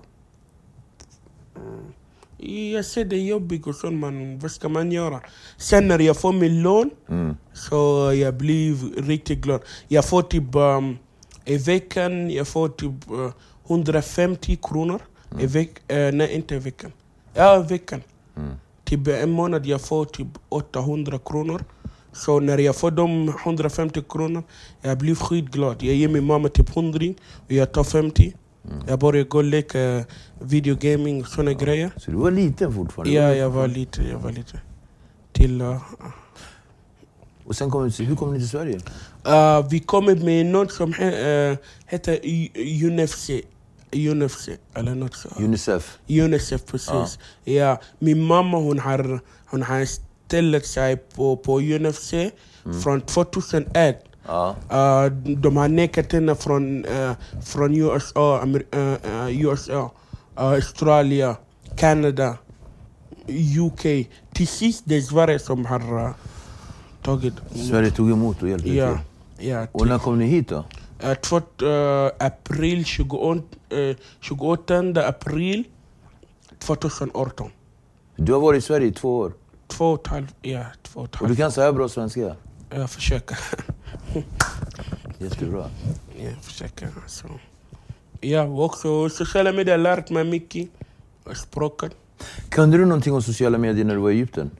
Mm. 1.56 2.72
jag 2.72 2.84
ser 2.84 3.04
det 3.04 3.16
jobbigt 3.20 3.66
och 3.66 3.74
sånt 3.74 3.94
men 4.00 4.38
vad 4.38 4.50
ska 4.50 4.68
man 4.68 4.92
göra? 4.92 5.20
Sen 5.56 5.88
när 5.88 5.98
jag 5.98 6.16
får 6.16 6.32
min 6.32 6.62
lön 6.62 6.90
Mm. 7.08 7.36
så 7.52 8.12
jag 8.14 8.34
blir 8.34 9.02
riktigt 9.02 9.38
glad. 9.38 9.60
Jag 9.88 10.04
får 10.04 10.22
typ 10.22 10.54
um, 10.54 10.98
i 11.44 11.56
veckan, 11.56 12.30
jag 12.30 12.48
får 12.48 12.68
typ 12.68 13.10
uh, 13.10 13.30
150 13.66 14.56
kronor. 14.62 15.00
I 15.40 15.46
veck, 15.46 15.70
eh, 15.90 16.12
nej, 16.12 16.32
inte 16.34 16.54
i 16.54 16.58
veckan. 16.58 16.92
Ja, 17.34 17.60
i 17.64 17.68
veckan. 17.68 18.02
Typ 18.84 19.08
en 19.08 19.30
månad 19.30 19.66
jag 19.66 19.80
får 19.80 20.04
typ 20.04 20.26
800 20.48 21.18
kronor. 21.24 21.64
Så 22.12 22.40
när 22.40 22.58
jag 22.58 22.76
får 22.76 22.90
de 22.90 23.28
150 23.44 24.02
kronor, 24.08 24.42
jag 24.80 24.98
blir 24.98 25.14
skitglad. 25.14 25.82
Jag 25.82 25.94
ger 25.94 26.08
min 26.08 26.24
mamma 26.24 26.48
typ 26.48 26.76
100 26.76 26.98
och 27.46 27.52
jag 27.52 27.72
tar 27.72 27.84
50. 27.84 28.34
Jag 28.88 28.98
börjar 28.98 29.24
gå 29.24 29.38
och 29.38 29.44
leka 29.44 30.04
videogaming 30.40 31.22
och 31.22 31.28
såna 31.28 31.52
grejer. 31.52 31.90
Så 31.96 32.10
du 32.10 32.16
var 32.16 32.30
liten 32.30 32.72
fortfarande? 32.74 33.12
Ja, 33.14 33.34
jag 33.34 33.50
var 33.50 33.68
lite, 33.68 34.02
jag 34.02 34.18
var 34.18 34.32
lite. 34.32 34.60
Till... 35.32 35.62
Uh, 35.62 35.82
Och 37.44 37.56
sen 37.56 37.70
kom 37.70 37.90
hur 37.98 38.16
kom 38.16 38.32
ni 38.32 38.38
till 38.38 38.48
Sverige? 38.48 38.76
Uh, 39.28 39.68
vi 39.70 39.80
kommer 39.80 40.16
med 40.16 40.46
något 40.46 40.72
som 40.72 40.92
he, 40.92 41.50
uh, 41.50 41.56
heter 41.86 42.18
UNFC. 42.84 43.30
UNFC, 43.92 44.48
eller 44.74 44.94
något 44.94 45.14
så. 45.14 45.28
Unicef? 45.38 45.98
Unicef, 46.08 46.66
precis. 46.66 47.18
Ja, 47.44 47.80
min 47.98 48.22
mamma 48.22 48.58
hon 48.58 48.78
har, 48.78 49.20
hon 49.46 49.62
har 49.62 49.86
ställt 50.32 50.66
sig 50.66 50.96
på, 50.96 51.36
på 51.36 51.60
UNFC 51.60 52.14
från 52.82 53.00
2001. 53.00 54.04
Ja. 54.26 54.56
Uh, 54.72 55.12
de 55.36 55.56
har 55.56 55.68
nekat 55.68 56.12
henne 56.12 56.34
från, 56.34 56.84
uh, 56.84 57.12
från 57.44 57.74
USA, 57.76 58.40
Amer 58.42 58.64
uh, 58.76 58.80
uh, 58.82 59.42
USA 59.42 59.82
uh, 59.82 59.90
Australien, 60.34 61.34
Kanada, 61.76 62.38
UK. 63.58 64.06
Till 64.32 64.48
sist 64.48 64.82
det 64.84 64.96
är 64.96 65.00
Sverige 65.00 65.38
som 65.38 65.66
har 65.66 66.04
uh, 66.04 66.10
tagit 67.02 67.34
Sverige 67.54 67.90
tog 67.90 68.10
emot 68.10 68.42
och 68.42 68.48
hjälpte 68.48 68.74
Ja, 68.74 68.98
till. 69.36 69.48
ja. 69.48 69.66
Och 69.72 69.86
när 69.86 69.98
kom 69.98 70.18
ni 70.18 70.26
hit 70.26 70.48
då? 70.48 70.64
Uh, 71.04 71.14
två, 71.14 71.36
uh, 71.36 72.10
april 72.18 72.84
28, 72.84 73.42
uh, 73.74 73.96
28 74.20 74.78
april 75.08 75.64
2018. 76.58 77.50
Du 78.16 78.32
har 78.32 78.40
varit 78.40 78.58
i 78.58 78.66
Sverige 78.66 78.86
i 78.86 78.92
två 78.92 79.16
år. 79.16 79.32
Två 79.72 79.90
och 79.92 80.00
ett 80.00 80.06
halvt, 80.06 80.34
ja, 80.42 80.64
två 80.82 81.00
och 81.00 81.06
ett 81.06 81.12
Och 81.14 81.18
du 81.20 81.24
halvt. 81.26 81.38
kan 81.38 81.52
så 81.52 81.60
här 81.60 81.72
bra 81.72 81.88
svenska? 81.88 82.36
Jag 82.70 82.90
försöker. 82.90 83.38
Jättebra. 85.18 85.70
jag 86.22 86.44
försöker. 86.44 86.88
Alltså. 87.02 87.26
Ja, 88.20 88.44
också 88.44 89.08
sociala 89.08 89.52
medier 89.52 89.72
har 89.76 89.82
lärt 89.82 90.10
mig 90.10 90.24
mycket. 90.24 90.68
Språket. 91.34 91.92
Kunde 92.48 92.76
du 92.78 92.84
någonting 92.84 93.12
om 93.14 93.22
sociala 93.22 93.58
medier 93.58 93.84
när 93.84 93.94
du 93.94 94.00
var 94.00 94.10
i 94.10 94.14
Egypten? 94.14 94.50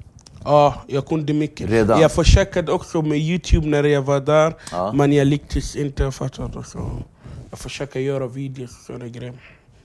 Ja, 0.44 0.82
jag 0.86 1.06
kunde 1.06 1.32
mycket. 1.32 1.70
Redan? 1.70 2.00
Jag 2.00 2.12
försökte 2.12 2.72
också 2.72 3.02
med 3.02 3.18
Youtube 3.18 3.66
när 3.66 3.84
jag 3.84 4.02
var 4.02 4.20
där, 4.20 4.54
Ja. 4.72 4.92
men 4.92 5.12
jag 5.12 5.26
lyckades 5.26 5.76
inte. 5.76 6.10
Fattar? 6.12 6.62
Så 6.62 7.02
jag 7.50 7.58
försöker 7.58 8.00
göra 8.00 8.26
videos 8.26 8.70
och 8.70 8.84
sådana 8.86 9.08
grejer. 9.08 9.34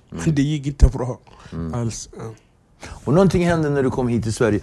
Men 0.09 0.35
det 0.35 0.41
gick 0.41 0.67
inte 0.67 0.87
bra 0.87 1.19
alls. 1.73 2.09
Ja. 2.17 2.33
Och 2.83 3.13
någonting 3.13 3.45
hände 3.45 3.69
när 3.69 3.83
du 3.83 3.89
kom 3.89 4.07
hit 4.07 4.23
till 4.23 4.33
Sverige. 4.33 4.59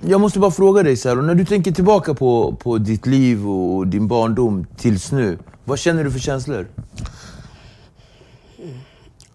Jag 0.00 0.20
måste 0.20 0.38
bara 0.38 0.50
fråga 0.50 0.82
dig, 0.82 0.96
så 0.96 1.08
här, 1.08 1.16
när 1.16 1.34
du 1.34 1.44
tänker 1.44 1.72
tillbaka 1.72 2.14
på, 2.14 2.56
på 2.62 2.78
ditt 2.78 3.06
liv 3.06 3.48
och 3.48 3.86
din 3.86 4.08
barndom 4.08 4.66
tills 4.76 5.12
nu. 5.12 5.38
Vad 5.64 5.78
känner 5.78 6.04
du 6.04 6.10
för 6.10 6.18
känslor? 6.18 6.66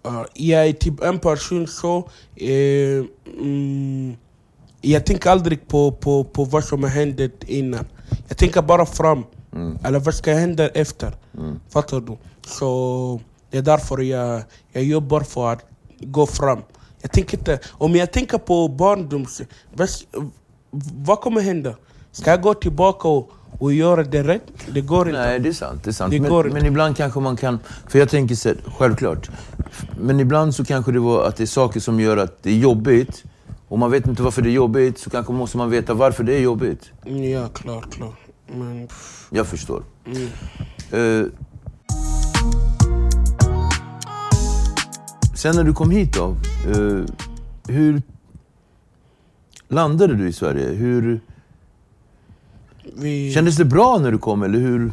Uh, 0.08 0.24
jag 0.34 0.68
är 0.68 0.74
typ 0.74 1.04
en 1.04 1.20
person 1.20 1.68
så... 1.68 1.98
Eh, 2.36 3.06
mm, 3.40 4.16
jag 4.82 5.06
tänker 5.06 5.30
aldrig 5.30 5.68
på, 5.68 5.92
på, 5.92 6.24
på 6.24 6.44
vad 6.44 6.64
som 6.64 6.84
har 6.84 6.90
hänt 6.90 7.44
innan. 7.48 7.86
Jag 8.28 8.38
tänker 8.38 8.62
bara 8.62 8.86
fram. 8.86 9.24
Eller 9.84 10.00
vad 10.00 10.14
ska 10.14 10.34
hända 10.34 10.70
efter? 10.70 11.16
Fattar 11.70 12.00
du? 12.00 12.18
Så 12.48 13.20
det 13.50 13.58
är 13.58 13.62
därför 13.62 14.02
jag, 14.02 14.42
jag 14.72 14.84
jobbar 14.84 15.22
för 15.22 15.54
att 15.54 15.66
gå 16.00 16.26
fram. 16.26 16.62
Jag 17.06 17.12
tänker 17.12 17.38
inte, 17.38 17.60
om 17.72 17.96
jag 17.96 18.12
tänker 18.12 18.38
på 18.38 18.68
barndoms... 18.68 19.42
Vad, 20.96 21.20
kommer 21.20 21.42
hända? 21.42 21.76
Ska 22.12 22.30
jag 22.30 22.42
gå 22.42 22.54
tillbaka 22.54 23.08
och, 23.08 23.32
och 23.60 23.74
göra 23.74 24.04
det 24.04 24.24
rätt? 24.24 24.44
Det 24.74 24.82
går 24.82 25.08
inte. 25.08 25.22
Nej, 25.22 25.40
det 25.40 25.50
är 25.50 25.54
sant. 25.54 25.84
Det 25.84 25.90
är 25.90 25.92
sant. 25.92 26.12
Det 26.12 26.20
men, 26.20 26.32
går 26.32 26.44
men 26.44 26.66
ibland 26.66 26.98
kanske 26.98 27.20
man 27.20 27.38
kan... 27.38 27.60
För 27.88 28.00
jag 28.00 28.10
tänker 28.10 28.36
så 28.36 28.54
självklart. 28.78 29.30
Men 30.00 30.20
ibland 30.20 30.56
så 30.56 30.66
kanske 30.66 30.92
det 30.92 31.00
var 31.00 31.28
att 31.28 31.36
det 31.38 31.44
är 31.44 31.48
saker 31.48 31.80
som 31.80 32.00
gör 32.00 32.18
att 32.18 32.44
det 32.44 32.50
är 32.50 32.58
jobbigt. 32.58 33.24
Och 33.68 33.80
man 33.80 33.92
vet 33.92 34.08
inte 34.08 34.24
varför 34.24 34.42
det 34.42 34.50
är 34.50 34.54
jobbigt, 34.54 35.00
så 35.00 35.10
kanske 35.10 35.34
måste 35.34 35.58
man 35.58 35.70
veta 35.70 35.94
varför 35.94 36.24
det 36.24 36.34
är 36.34 36.42
jobbigt. 36.42 36.92
Ja, 37.04 37.48
klart, 37.48 37.92
klart. 37.92 38.20
Men... 38.48 38.88
Jag 39.30 39.48
förstår. 39.48 39.84
Mm. 40.06 40.28
Eh, 40.92 41.28
sen 45.36 45.56
när 45.56 45.64
du 45.64 45.74
kom 45.74 45.92
hit 45.92 46.14
då, 46.14 46.36
eh, 46.68 47.06
hur 47.68 48.02
landade 49.68 50.16
du 50.16 50.28
i 50.28 50.34
Sverige? 50.34 50.68
Hur, 50.68 51.20
Vi... 52.96 53.34
kändes 53.34 53.58
det 53.58 53.66
bra 53.66 53.98
när 54.02 54.12
du 54.12 54.18
kom, 54.18 54.44
eller 54.44 54.60
hur? 54.60 54.92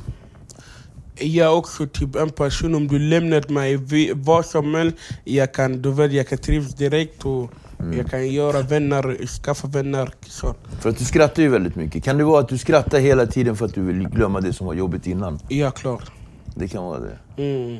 Jag 1.17 1.47
är 1.47 1.57
också 1.57 1.87
typ 1.87 2.17
en 2.17 2.31
person, 2.31 2.75
om 2.75 2.89
du 2.89 2.99
lämnar 2.99 3.53
mig 3.53 3.77
vad 4.15 4.47
som 4.47 4.75
helst, 4.75 4.97
jag 5.25 5.55
kan, 5.55 5.83
du 5.83 5.93
vet, 5.93 6.13
jag 6.13 6.29
kan 6.29 6.39
trivas 6.39 6.75
direkt 6.75 7.25
och 7.25 7.51
jag 7.97 8.11
kan 8.11 8.29
göra 8.29 8.63
vänner, 8.63 9.27
skaffa 9.27 9.69
vänner. 9.69 10.11
Så. 10.27 10.55
För 10.81 10.91
att 10.91 10.99
du 10.99 11.05
skrattar 11.05 11.43
ju 11.43 11.49
väldigt 11.49 11.77
mycket. 11.77 12.05
Kan 12.05 12.19
det 12.19 12.25
vara 12.25 12.41
att 12.41 12.49
du 12.49 12.59
skrattar 12.59 12.99
hela 12.99 13.27
tiden 13.27 13.57
för 13.57 13.67
att 13.67 13.75
du 13.75 13.83
vill 13.83 14.09
glömma 14.09 14.41
det 14.41 14.53
som 14.53 14.67
var 14.67 14.75
jobbigt 14.75 15.07
innan? 15.07 15.39
Ja, 15.49 15.71
klart. 15.71 16.13
Det 16.55 16.69
kan 16.69 16.85
vara 16.85 17.01
det. 17.01 17.43
Mm. 17.43 17.79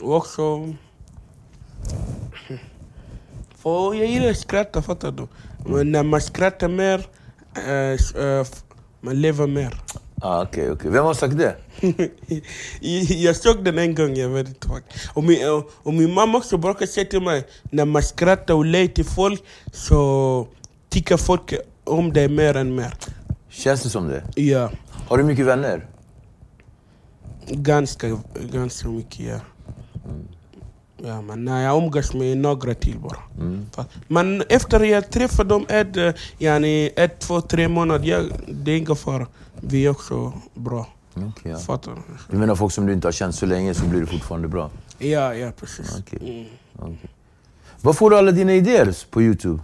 Och 0.00 0.16
också... 0.16 0.74
För 3.56 3.94
jag 3.94 4.06
gillar 4.06 4.30
att 4.30 4.38
skratta, 4.38 4.82
fattar 4.82 5.12
du? 5.12 5.26
Men 5.66 5.92
när 5.92 6.02
man 6.02 6.20
skrattar 6.20 6.68
mer, 6.68 7.06
eh, 7.56 8.22
eh, 8.24 8.40
f- 8.40 8.62
man 9.00 9.20
lever 9.20 9.46
mer. 9.46 9.74
Ah, 10.22 10.42
Okej, 10.42 10.70
okej. 10.70 10.90
Vem 10.90 11.04
har 11.04 11.14
sagt 11.14 11.34
det? 11.38 11.56
jag 13.14 13.36
såg 13.36 13.64
den 13.64 13.78
en 13.78 13.94
gång, 13.94 14.14
jag 14.16 14.28
vet 14.28 14.48
inte. 14.48 14.68
Och 15.14 15.24
min, 15.24 15.48
och- 15.50 15.70
och 15.82 15.94
min 15.94 16.14
mamma 16.14 16.38
också 16.38 16.56
brukar 16.56 16.86
säga 16.86 17.06
till 17.06 17.22
mig, 17.22 17.44
när 17.70 17.84
man 17.84 18.02
skrattar 18.02 18.54
och 18.54 18.64
ler 18.64 18.86
till 18.86 19.04
folk 19.04 19.42
så 19.72 20.46
tycker 20.88 21.16
folk 21.16 21.54
om 21.84 22.12
dig 22.12 22.28
mer 22.28 22.56
än 22.56 22.74
mer. 22.74 22.94
Känns 23.48 23.82
det 23.82 23.88
som 23.90 24.08
det? 24.08 24.22
Ja, 24.42 24.70
Har 25.08 25.18
du 25.18 25.24
mycket 25.24 25.46
vänner? 25.46 25.86
ganska, 27.50 28.18
ganska 28.52 28.88
mycket 28.88 29.20
ja. 29.20 29.40
Ja, 31.04 31.20
men 31.22 31.44
nej, 31.44 31.64
jag 31.64 31.82
umgås 31.82 32.14
med 32.14 32.36
några 32.38 32.74
till 32.74 32.98
bara. 32.98 33.18
Fa- 33.76 33.84
Men 34.08 34.42
efter 34.48 34.80
jag 34.80 35.10
träffade 35.10 35.48
dem 35.48 35.66
ett, 35.68 36.16
yani, 36.38 36.90
ett 36.96 37.20
två, 37.20 37.40
tre 37.40 37.68
månader, 37.68 38.04
ja, 38.06 38.20
det 38.48 38.72
är 38.72 38.76
ingen 38.76 38.96
fara. 38.96 39.26
Vi 39.60 39.86
är 39.86 39.90
också 39.90 40.32
bra. 40.54 40.86
Okej, 41.14 41.52
ja. 41.52 41.58
Fattar 41.58 41.92
du? 41.92 41.98
Du 42.30 42.36
menar 42.36 42.54
folk 42.54 42.72
som 42.72 42.86
du 42.86 42.92
inte 42.92 43.06
har 43.06 43.12
känt 43.12 43.34
så 43.34 43.46
länge 43.46 43.74
så 43.74 43.84
blir 43.84 44.00
det 44.00 44.06
fortfarande 44.06 44.48
bra? 44.48 44.70
Ja, 44.98 45.34
ja 45.34 45.50
precis. 45.60 45.96
Okej. 45.98 46.48
Okej. 46.78 46.98
Var 47.80 47.92
får 47.92 48.10
du 48.10 48.16
alla 48.18 48.32
dina 48.32 48.54
idéer 48.54 48.96
på 49.10 49.22
Youtube? 49.22 49.60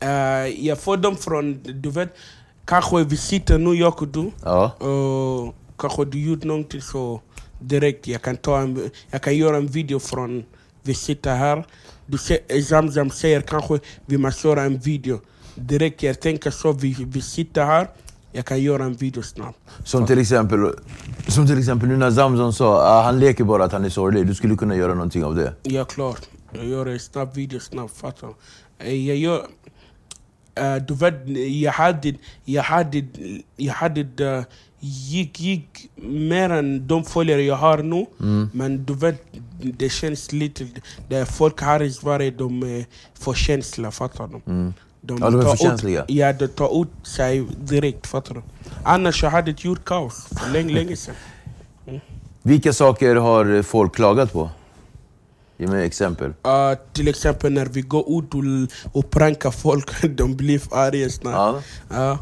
Eh, 0.00 0.46
jag 0.66 0.78
får 0.78 0.96
dem 0.96 1.16
från, 1.16 1.60
du 1.62 1.90
vet, 1.90 2.16
kanske 2.64 3.04
vi 3.04 3.16
sitter 3.16 3.58
nu 3.58 3.74
jag 3.74 4.02
och 4.02 4.08
du. 4.08 4.30
Ja. 4.44 4.70
Och 4.70 5.54
kanske 5.78 6.04
du 6.04 6.20
gjort 6.30 6.44
någonting 6.44 6.80
så 6.82 7.20
direkt, 7.60 8.06
jag 8.06 8.22
kan, 8.22 8.36
ta 8.36 8.58
en, 8.60 8.90
jag 9.10 9.22
kan 9.22 9.36
göra 9.36 9.56
en 9.56 9.66
video 9.66 9.98
från 9.98 10.44
vi 10.82 10.94
sitter 10.94 11.36
här. 11.36 11.66
Du 12.06 12.18
ser, 12.18 12.62
Zamzam 12.62 13.10
säger 13.10 13.40
kanske 13.40 13.78
vi 14.06 14.18
måste 14.18 14.48
göra 14.48 14.62
en 14.62 14.78
video. 14.78 15.20
Direkt 15.54 16.02
jag 16.02 16.20
tänker 16.20 16.50
så, 16.50 16.72
vi, 16.72 16.96
vi 16.98 17.20
sitter 17.20 17.64
här, 17.64 17.88
jag 18.32 18.44
kan 18.46 18.62
göra 18.62 18.84
en 18.84 18.94
video 18.94 19.22
snabbt. 19.22 19.58
Som 19.84 20.06
till 20.06 20.18
exempel, 20.18 20.74
som 21.28 21.46
till 21.46 21.58
exempel 21.58 21.88
nu 21.88 21.96
när 21.96 22.10
Zamzam 22.10 22.52
sa 22.52 22.66
ah, 22.66 23.02
han 23.02 23.20
leker 23.20 23.44
bara 23.44 23.64
att 23.64 23.72
han 23.72 23.84
är 23.84 23.88
sorglig. 23.88 24.26
Du 24.26 24.34
skulle 24.34 24.56
kunna 24.56 24.76
göra 24.76 24.94
någonting 24.94 25.24
av 25.24 25.34
det. 25.34 25.54
Ja, 25.62 25.84
klart. 25.84 26.20
Jag 26.52 26.64
gör 26.64 26.86
en 26.86 26.98
snabb 27.00 27.34
video 27.34 27.60
snabbt, 27.60 27.96
fattar? 27.96 28.30
Eh, 28.78 29.06
Jag 29.06 29.16
gör... 29.16 29.46
eh, 30.54 30.76
du 30.76 30.94
vet, 30.94 31.14
jag 31.62 31.72
hade... 31.72 32.14
Jag 32.44 32.62
hade... 32.62 33.06
Jag 33.56 33.74
hade... 33.74 34.00
eh, 34.36 34.44
gick, 34.80 35.40
gick 35.40 35.90
mer 36.02 36.50
än 36.50 36.86
de 36.86 37.04
följare 37.04 37.42
jag 37.42 37.56
har 37.56 37.78
nu. 37.78 38.06
Men 38.52 38.84
du 38.84 38.94
vet, 38.94 39.24
det 39.62 39.88
känns 39.88 40.32
lite... 40.32 40.66
Det 41.08 41.26
folk 41.26 41.62
här 41.62 41.82
i 41.82 41.90
Sverige, 41.92 42.30
de 42.30 42.62
är 42.62 42.86
för 43.14 43.34
känsliga, 43.34 43.90
fattar 43.90 44.26
du? 44.26 44.40
De, 45.02 45.18
Ja, 45.20 45.30
de 45.30 45.38
är 45.40 45.42
för 45.42 45.52
ut- 45.54 45.60
känsliga. 45.60 46.04
Ja, 46.08 46.32
de 46.32 46.48
tar 46.48 46.82
ut 46.82 46.88
sig 47.06 47.46
direkt, 47.60 48.06
fattar 48.06 48.34
du? 48.34 48.42
Annars 48.84 49.22
jag 49.22 49.30
hade 49.30 49.54
gjort 49.58 49.84
kaos 49.84 50.26
för 50.26 50.52
länge, 50.52 50.74
länge 50.80 50.96
sedan. 50.96 51.14
Vilka 52.42 52.72
saker 52.72 53.16
har 53.16 53.62
folk 53.62 53.94
klagat 53.94 54.32
på? 54.32 54.50
Ge 55.58 55.66
mig 55.66 55.86
exempel. 55.86 56.28
Uh, 56.46 56.78
till 56.92 57.08
exempel 57.08 57.52
när 57.52 57.66
vi 57.66 57.80
går 57.80 58.18
ut 58.18 58.34
och, 58.34 58.42
och 58.98 59.10
prankar 59.10 59.50
folk, 59.50 60.02
de 60.16 60.36
blir 60.36 60.60
arga 60.70 61.10
snabbt. 61.10 61.66
Ja. 61.88 62.18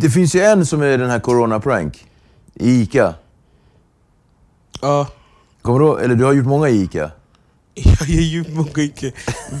Det 0.00 0.10
finns 0.10 0.34
ju 0.34 0.40
en 0.40 0.66
som 0.66 0.82
är 0.82 0.98
den 0.98 1.10
här 1.10 1.20
Corona 1.20 1.60
Prank. 1.60 2.04
I 2.54 2.80
Ica. 2.82 3.14
Ja, 4.80 5.06
Kommer 5.62 5.80
du? 5.80 6.00
Eller 6.04 6.14
du 6.14 6.24
har 6.24 6.32
gjort 6.32 6.46
många 6.46 6.68
i 6.68 6.82
Ica. 6.82 7.10
jag 7.74 8.10
är 8.10 8.20
ju 8.22 8.44
många 8.54 8.82
inte. 8.82 9.12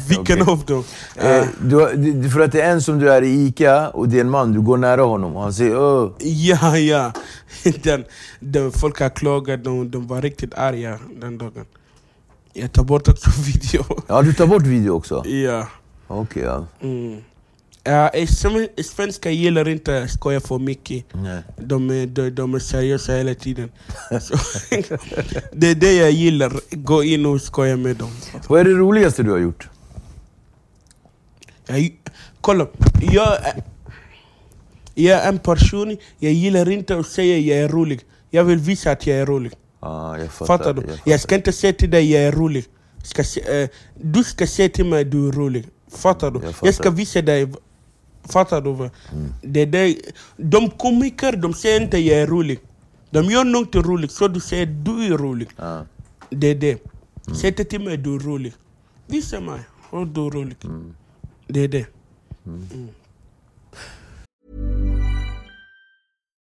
Vilken 0.08 0.42
Okej. 0.42 0.52
av 0.52 0.64
dem? 0.64 0.84
Eh, 1.16 1.44
du, 1.62 1.76
har- 1.76 2.30
för 2.30 2.40
att 2.40 2.52
det 2.52 2.60
är 2.60 2.70
en 2.72 2.82
som 2.82 2.98
du 2.98 3.10
är 3.12 3.22
i 3.22 3.46
Ica 3.46 3.88
och 3.88 4.08
det 4.08 4.16
är 4.16 4.20
en 4.20 4.30
man, 4.30 4.52
du 4.52 4.60
går 4.60 4.76
nära 4.76 5.02
honom 5.02 5.36
och 5.36 5.42
han 5.42 5.52
säger 5.54 5.78
Åh. 5.80 6.10
ja, 6.18 6.78
ja. 6.78 7.12
Den, 7.82 8.04
den, 8.40 8.72
folk 8.72 9.00
har 9.00 9.10
klagat, 9.10 9.64
de, 9.64 9.90
de 9.90 10.06
var 10.06 10.22
riktigt 10.22 10.54
arga 10.54 10.98
den 11.20 11.38
dagen. 11.38 11.64
Jag 12.52 12.72
tar 12.72 12.84
bort 12.84 13.08
också 13.08 13.30
video. 13.46 13.84
Ja, 14.06 14.22
du 14.22 14.32
tar 14.32 14.46
bort 14.46 14.62
video 14.62 14.90
också? 14.92 15.22
ja. 15.28 15.68
Okej, 16.10 16.42
ja. 16.42 16.66
Mm. 16.80 17.16
Ja, 17.88 18.08
eh, 18.08 18.28
svenskar 18.84 19.30
gillar 19.30 19.68
inte 19.68 20.02
att 20.02 20.10
skoja 20.10 20.40
för 20.40 20.58
mycket. 20.58 21.04
Nej. 21.12 21.42
De 21.60 21.90
är, 21.90 22.06
de, 22.06 22.30
de 22.30 22.54
är 22.54 22.58
seriösa 22.58 23.12
hela 23.12 23.34
tiden. 23.34 23.70
Det 25.52 25.70
är 25.70 25.74
det 25.74 25.92
jag 25.92 26.10
gillar, 26.10 26.52
gå 26.70 27.04
in 27.04 27.26
och 27.26 27.40
skoja 27.42 27.76
med 27.76 27.96
dem. 27.96 28.10
Vad 28.48 28.60
är 28.60 28.64
det 28.64 28.70
roligaste 28.70 29.22
du 29.22 29.30
har 29.30 29.38
gjort? 29.38 29.68
Jag, 31.66 31.92
kolla, 32.40 32.66
jag, 33.12 33.32
är- 33.46 33.62
jag 34.94 35.22
är 35.22 35.28
en 35.28 35.38
person, 35.38 35.96
jag 36.18 36.32
gillar 36.32 36.70
inte 36.70 36.96
att 36.98 37.06
säga 37.06 37.38
jag 37.38 37.58
är 37.64 37.68
rolig. 37.68 38.00
Jag 38.30 38.44
vill 38.44 38.58
visa 38.58 38.90
att 38.90 39.06
jag 39.06 39.16
är 39.18 39.26
rolig. 39.26 39.52
Ah, 39.80 40.16
jag 40.16 40.32
fattar. 40.32 40.46
Fattar 40.58 40.74
du? 40.74 40.82
jag 40.88 40.98
Jag 41.04 41.20
ska 41.20 41.34
inte 41.34 41.52
säga 41.52 41.72
till 41.72 41.90
dig 41.90 42.10
jag 42.12 42.22
är 42.22 42.32
rolig. 42.32 42.64
Ska 43.04 43.22
eh, 43.52 43.68
du 44.00 44.24
ska 44.24 44.46
säga 44.46 44.68
till 44.68 44.84
mig 44.86 45.04
du 45.04 45.28
är 45.28 45.32
rolig. 45.32 45.64
Fattar 45.96 46.30
du? 46.30 46.38
Jag 46.38 46.46
Jag, 46.48 46.54
fattar. 46.54 46.72
ska 46.72 46.90
visa 46.90 47.22
dig. 47.22 47.48
Fattar 48.32 48.60
du? 48.60 48.72
va? 48.72 48.90
Det 49.42 49.60
är 49.60 49.66
det. 49.66 49.96
De 50.36 50.70
komiker 50.70 51.36
de 51.36 51.54
säger 51.54 51.80
inte 51.80 51.98
jag 51.98 52.18
är 52.18 52.26
rolig. 52.26 52.58
De 53.10 53.24
gör 53.24 53.44
något 53.44 53.74
roligt 53.74 54.12
så 54.12 54.28
du 54.28 54.40
säger 54.40 54.66
du 54.66 55.14
är 55.14 55.18
rolig. 55.18 55.48
Ja. 55.56 55.84
Det 56.30 56.46
är 56.46 56.54
det. 56.54 56.82
Säg 57.40 57.48
inte 57.50 57.64
till 57.64 57.80
mig 57.80 57.96
du 57.96 58.14
är 58.14 58.18
rolig. 58.18 58.52
Visa 59.06 59.40
mig 59.40 59.60
att 59.90 60.14
du 60.14 60.26
är 60.26 60.30
rolig. 60.30 60.56
Det 61.46 61.60
är 61.60 61.68
det. 61.68 61.86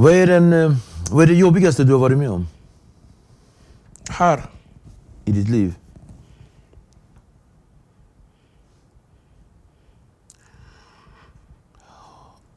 Vad 0.00 0.12
är, 0.12 0.26
den, 0.26 0.52
eh, 0.52 0.76
vad 1.10 1.22
är 1.22 1.26
det 1.26 1.34
jobbigaste 1.34 1.84
du 1.84 1.92
har 1.92 1.98
varit 2.00 2.18
med 2.18 2.30
om 2.30 2.46
Här. 4.08 4.50
i 5.24 5.32
ditt 5.32 5.48
liv? 5.48 5.74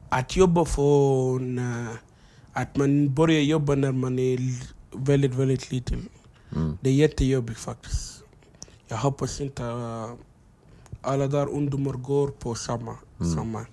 Att 0.08 0.36
jobba 0.36 0.64
från... 0.64 1.58
eh, 1.58 1.94
Att 2.52 2.76
man 2.76 3.14
börjar 3.14 3.40
jobba 3.40 3.74
när 3.74 3.92
man 3.92 4.18
är 4.18 4.38
väldigt, 4.92 5.34
väldigt 5.34 5.70
liten. 5.70 6.08
Det 6.80 6.90
är 6.90 6.94
jättejobbigt 6.94 7.58
faktiskt. 7.60 8.22
Jag 8.88 8.96
hoppas 8.96 9.40
inte 9.40 9.64
eh, 9.64 10.10
alla 11.02 11.26
där 11.26 11.48
ungdomar 11.48 11.92
går 11.92 12.28
på 12.28 12.54
samma. 12.54 12.94
samma. 13.34 13.66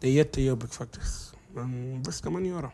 Det 0.00 0.08
är 0.08 0.12
jättejobbigt 0.12 0.74
faktiskt. 0.74 1.34
Men 1.54 2.02
vad 2.02 2.14
ska 2.14 2.30
man 2.30 2.44
göra? 2.46 2.70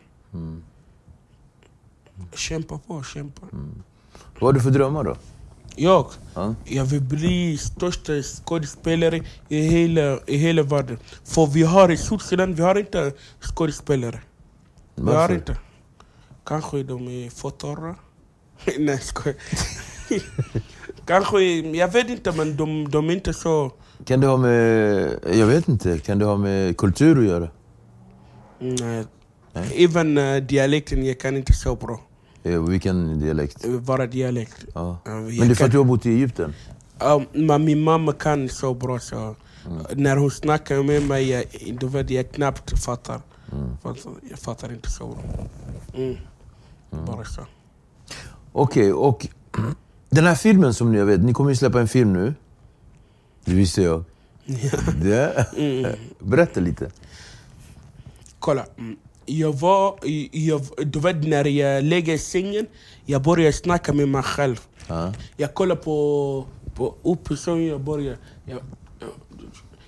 Kämpa 2.35 2.77
på, 2.87 3.03
kämpa. 3.03 3.41
Vad 4.39 4.41
har 4.41 4.53
du 4.53 4.59
för 4.61 4.71
drömmar 4.71 5.03
då? 5.03 5.15
Jag, 5.75 6.05
Ja. 6.35 6.55
jag 6.65 6.85
vill 6.85 7.01
bli 7.01 7.57
största 7.57 8.13
skådespelare 8.21 9.21
i 9.49 9.61
hela, 9.61 10.19
i 10.27 10.37
hela 10.37 10.63
världen. 10.63 10.97
För 11.23 11.45
vi 11.47 11.63
har 11.63 11.91
i 11.91 11.97
Sydsudan, 11.97 12.53
vi 12.55 12.61
har 12.61 12.79
inte 12.79 13.13
skådespelare. 13.39 14.19
Vi 14.95 15.01
har 15.03 15.13
Varför? 15.13 15.35
inte. 15.35 15.57
Kanske 16.45 16.83
de 16.83 17.07
är 17.07 17.29
för 17.29 17.49
torra. 17.49 17.95
Nej, 18.79 18.97
skojar. 18.99 19.37
Kanske, 21.05 21.41
jag 21.59 21.87
vet 21.93 22.09
inte 22.09 22.31
men 22.31 22.57
de, 22.57 22.89
de 22.91 23.09
är 23.09 23.13
inte 23.13 23.33
så... 23.33 23.71
Kan 24.05 24.19
det 24.21 24.27
ha 24.27 24.37
med, 24.37 25.19
jag 25.33 25.47
vet 25.47 25.67
inte, 25.67 25.99
kan 25.99 26.19
det 26.19 26.25
ha 26.25 26.37
med 26.37 26.77
kultur 26.77 27.19
att 27.19 27.25
göra? 27.25 27.49
Nej. 28.59 29.05
Även 29.53 30.17
uh, 30.17 30.41
dialekten, 30.43 31.05
jag 31.05 31.19
kan 31.19 31.37
inte 31.37 31.53
så 31.53 31.75
bra. 31.75 32.01
Eh, 32.43 32.61
Vilken 32.63 33.19
dialekt? 33.19 33.65
Vara 33.65 34.07
dialekt. 34.07 34.65
Ja. 34.73 34.97
Ja, 35.05 35.11
jag 35.11 35.21
Men 35.21 35.37
det 35.47 35.53
är 35.53 35.55
för 35.55 35.65
att 35.65 35.71
du 35.71 35.77
har 35.77 35.85
bott 35.85 36.05
i 36.05 36.09
Egypten? 36.09 36.53
Ja, 36.99 37.23
men 37.33 37.65
min 37.65 37.81
mamma 37.81 38.13
kan 38.13 38.49
så 38.49 38.73
bra 38.73 38.99
så 38.99 39.35
när 39.95 40.17
hon 40.17 40.31
snackar 40.31 40.83
med 40.83 41.07
mig, 41.07 41.29
jag, 41.29 41.43
du 41.79 41.87
vet, 41.87 42.09
jag 42.09 42.31
knappt 42.31 42.79
fattar. 42.83 43.21
Fattar- 43.83 44.11
Jag 44.29 44.39
fattar 44.39 44.71
inte 44.73 44.89
så 44.91 45.07
bra. 45.07 45.19
Mm. 45.93 46.15
Bara 47.07 47.25
så. 47.25 47.41
Okej, 48.51 48.93
och 48.93 49.27
den 50.09 50.25
här 50.25 50.35
filmen 50.35 50.73
som 50.73 50.91
ni 50.91 51.03
vet, 51.03 51.21
ni 51.21 51.33
kommer 51.33 51.49
ju 51.49 51.55
släppa 51.55 51.79
en 51.81 51.87
film 51.87 52.13
nu. 52.13 52.33
Det 53.45 53.53
visste 53.53 53.81
jag. 53.81 54.03
Det. 55.01 55.45
Berätta 56.19 56.59
lite. 56.59 56.91
Kolla. 58.39 58.65
Mm. 59.29 59.39
Jag 59.41 59.53
var, 59.53 59.99
jag, 60.31 60.61
du 60.77 60.99
vet 60.99 61.27
när 61.27 61.47
jag 61.47 61.83
lägger 61.83 62.17
sängen, 62.17 62.65
jag 63.05 63.21
börjar 63.21 63.51
snacka 63.51 63.93
med 63.93 64.07
mig 64.07 64.23
själv. 64.23 64.59
Ja. 64.87 65.13
Jag 65.37 65.53
kollar 65.53 65.75
på, 65.75 66.45
på 66.75 66.95
upp 67.03 67.31
i 67.31 67.37
sängen, 67.37 67.67
jag 67.67 67.81
börjar... 67.81 68.17
Jag, 68.45 68.59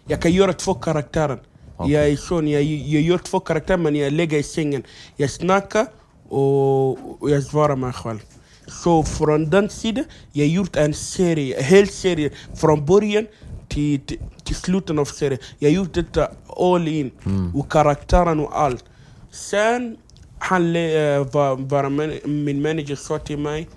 jag, 0.08 0.22
kan 0.22 0.32
göra 0.32 0.54
två 0.54 0.74
karaktärer. 0.74 1.40
Jag 1.78 2.10
är 2.10 2.16
sån, 2.16 2.48
jag, 2.48 2.64
jag 2.64 3.02
gör 3.02 3.18
två 3.18 3.40
karaktärer 3.40 3.78
men 3.78 3.96
jag 3.96 4.14
lägger 4.14 4.38
i 4.38 4.44
sängen. 4.44 4.84
Jag 5.16 5.30
snackar 5.30 5.88
och, 6.30 6.90
och 7.22 7.30
jag 7.30 7.44
svarar 7.44 7.76
mig 7.76 7.94
själv. 7.94 8.20
Så 8.68 9.04
från 9.04 9.50
den 9.50 9.70
sidan, 9.70 10.06
jag 10.32 10.46
har 10.46 10.50
gjort 10.50 10.76
en 10.76 10.94
serie, 10.94 11.58
en 11.58 11.64
hel 11.64 11.88
serie 11.88 12.32
från 12.54 12.86
början 12.86 13.26
till, 13.68 14.00
till, 14.00 14.20
till 14.44 14.56
slutet 14.56 15.00
av 15.00 15.06
serien. 15.06 15.40
Jag 15.60 15.70
har 15.70 15.76
gjort 15.76 15.94
detta 15.94 16.32
all 16.58 16.88
in, 16.88 17.12
och 17.56 17.72
karaktären 17.72 18.40
och 18.40 18.62
allt. 18.62 18.86
Sen 19.32 19.98
han 20.40 20.76
eh, 20.76 21.28
var, 21.34 21.56
var 21.56 21.90
min 22.28 22.62
manager 22.62 22.96
sa 22.96 23.20
till 23.20 23.38
mig 23.38 23.68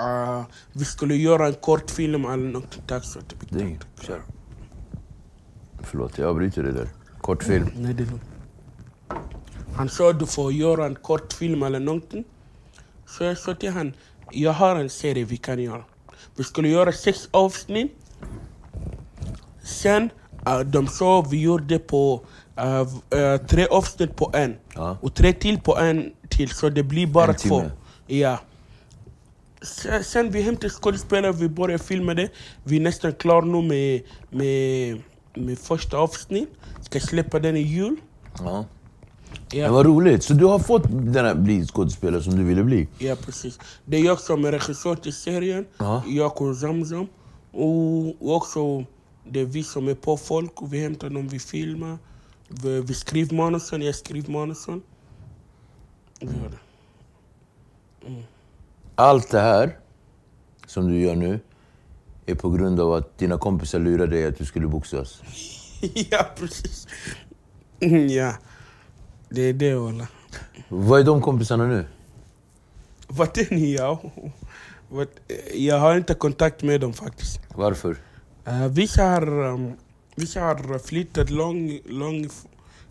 uh, 0.00 0.42
vi 0.72 0.84
skulle 0.84 1.16
göra 1.16 1.46
en 1.46 1.54
kortfilm 1.54 2.24
eller 2.24 2.52
något. 2.52 2.78
Tack 2.86 3.04
så 3.04 3.18
mycket. 3.50 3.86
Förlåt, 5.82 6.18
jag 6.18 6.28
avbryter 6.28 6.62
det 6.62 6.72
där. 6.72 6.88
Kortfilm. 7.20 7.70
Nej, 7.76 7.94
det 7.94 8.02
är 8.02 8.06
lugnt. 8.06 8.22
Han 9.74 9.88
sa 9.88 10.12
du 10.12 10.26
får 10.26 10.52
göra 10.52 10.86
en 10.86 10.94
kortfilm 10.94 11.62
eller 11.62 11.80
någonting. 11.80 12.24
Så 13.06 13.24
jag 13.24 13.38
sa 13.38 13.54
till 13.54 13.70
han, 13.70 13.92
jag 14.32 14.52
har 14.52 14.76
en 14.76 14.90
serie 14.90 15.24
vi 15.24 15.36
kan 15.36 15.62
göra. 15.62 15.84
Vi 16.36 16.44
skulle 16.44 16.68
göra 16.68 16.92
sex 16.92 17.28
avsnitt. 17.30 17.92
Sen, 19.62 20.10
uh, 20.48 20.60
de 20.60 20.86
sa 20.86 21.20
vi 21.30 21.40
gjorde 21.40 21.78
på 21.78 22.26
uh, 22.58 22.80
uh, 23.14 23.46
tre 23.46 23.66
avsnitt 23.66 24.16
på 24.16 24.30
en. 24.34 24.56
Ja. 24.74 24.96
Och 25.00 25.14
tre 25.14 25.32
till 25.32 25.60
på 25.60 25.78
en 25.78 26.12
till, 26.28 26.50
så 26.50 26.68
det 26.68 26.82
blir 26.82 27.06
bara 27.06 27.34
två. 27.34 27.60
timme. 27.60 27.70
Ja. 28.06 28.38
Sen, 29.62 30.04
sen 30.04 30.30
vi 30.30 30.42
hämtade 30.42 30.70
skådespelare, 30.70 31.32
vi 31.32 31.48
började 31.48 31.84
filma 31.84 32.14
det. 32.14 32.28
Vi 32.64 32.76
är 32.76 32.80
nästan 32.80 33.12
klara 33.12 33.44
nu 33.44 33.62
med, 33.62 34.02
med, 34.30 35.02
med 35.34 35.58
första 35.58 35.96
avsnitt. 35.96 36.48
Ska 36.80 37.00
släppa 37.00 37.38
den 37.38 37.56
i 37.56 37.62
jul. 37.62 37.96
Ja. 38.38 38.64
Ja. 39.52 39.62
Men 39.62 39.72
vad 39.72 39.86
roligt. 39.86 40.22
Så 40.24 40.34
du 40.34 40.44
har 40.44 40.58
fått 40.58 40.82
den 40.90 41.24
här 41.24 41.34
bli 41.34 41.66
skådespelare 41.66 42.22
som 42.22 42.36
du 42.36 42.44
ville 42.44 42.64
bli? 42.64 42.88
Ja, 42.98 43.16
precis. 43.16 43.58
Det 43.84 43.96
är 43.96 44.04
jag 44.04 44.20
som 44.20 44.44
är 44.44 44.52
regissör 44.52 44.94
till 44.94 45.12
serien. 45.12 45.66
Ja. 45.78 46.02
Jag 46.06 46.42
och 46.42 46.56
Zamzam. 46.56 47.06
Och 47.52 48.22
och 48.22 48.36
också 48.36 48.84
det 49.28 49.40
är 49.40 49.44
vi 49.44 49.62
som 49.62 49.88
är 49.88 49.94
på 49.94 50.16
folk 50.16 50.62
och 50.62 50.72
vi 50.72 50.80
hämtar 50.80 51.10
dem, 51.10 51.28
vi 51.28 51.38
filmar. 51.38 51.98
Vi, 52.48 52.80
vi 52.80 52.94
skriver 52.94 53.36
manusen, 53.36 53.82
jag 53.82 53.94
skriver 53.94 54.30
manusen. 54.32 54.82
Vi 56.20 56.26
gör 56.26 56.48
det. 56.50 56.58
Allt 58.94 59.30
det 59.30 59.40
här 59.40 59.78
som 60.66 60.88
du 60.88 61.00
gör 61.00 61.14
nu 61.16 61.40
är 62.26 62.34
på 62.34 62.50
grund 62.50 62.80
av 62.80 62.92
att 62.92 63.18
dina 63.18 63.38
kompisar 63.38 63.78
lurade 63.78 64.16
dig 64.16 64.26
att 64.26 64.38
du 64.38 64.44
skulle 64.44 64.66
boxas. 64.66 65.22
ja, 66.10 66.26
precis. 66.36 66.86
Mm, 67.80 68.08
Ja, 68.08 68.32
det 69.28 69.42
är 69.42 69.52
det 69.52 69.74
walla. 69.74 70.08
Vad 70.68 71.00
är 71.00 71.04
de 71.04 71.22
kompisarna 71.22 71.66
nu? 71.66 71.84
Vad 73.08 73.38
är 73.38 73.54
ni? 73.54 73.74
Ja. 73.74 74.00
Eh, 74.92 75.06
Jag 75.66 75.78
har 75.78 75.96
inte 75.96 76.14
kontakt 76.14 76.62
med 76.62 76.80
dem 76.80 76.92
faktiskt. 76.92 77.40
Varför? 77.54 77.96
Uh, 78.48 78.68
vissa, 78.68 79.02
har, 79.04 79.28
um, 79.28 79.72
vissa 80.18 80.40
har 80.40 80.78
flyttat 80.78 81.30
långt 81.30 81.82
lång 81.86 82.28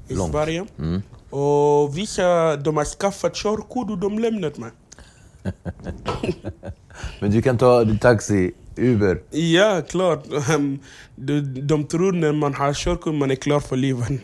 i 0.07 0.15
Långt. 0.15 0.31
Sverige. 0.31 0.65
Mm. 0.79 1.01
Och 1.29 1.97
vissa 1.97 2.55
de 2.55 2.77
har 2.77 2.85
skaffat 2.85 3.35
körkort 3.35 3.89
och 3.89 3.97
de 3.97 4.19
lämnat 4.19 4.57
mig. 4.57 4.71
Men 7.19 7.31
du 7.31 7.41
kan 7.41 7.57
ta 7.57 7.85
taxi, 8.01 8.51
Uber. 8.75 9.21
Ja, 9.37 9.81
klart. 9.89 10.25
De, 11.15 11.67
de 11.67 11.83
tror 11.83 12.11
när 12.11 12.31
man 12.33 12.53
har 12.53 12.73
körkort 12.73 13.15
man 13.15 13.31
är 13.31 13.35
klar 13.35 13.59
för 13.59 13.75
livet. 13.75 14.09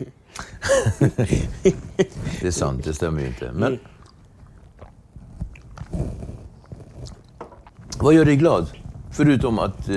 Det 2.40 2.46
är 2.46 2.50
sant, 2.50 2.84
det 2.84 2.94
stämmer 2.94 3.20
ju 3.20 3.26
inte. 3.26 3.52
Men... 3.52 3.78
Vad 7.98 8.14
gör 8.14 8.24
dig 8.24 8.36
glad? 8.36 8.66
Förutom 9.12 9.58
att 9.58 9.88
eh, 9.88 9.96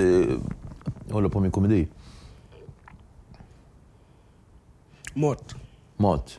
hålla 1.10 1.28
på 1.28 1.40
med 1.40 1.52
komedi. 1.52 1.88
Mat. 5.18 5.54
Mat. 5.96 6.38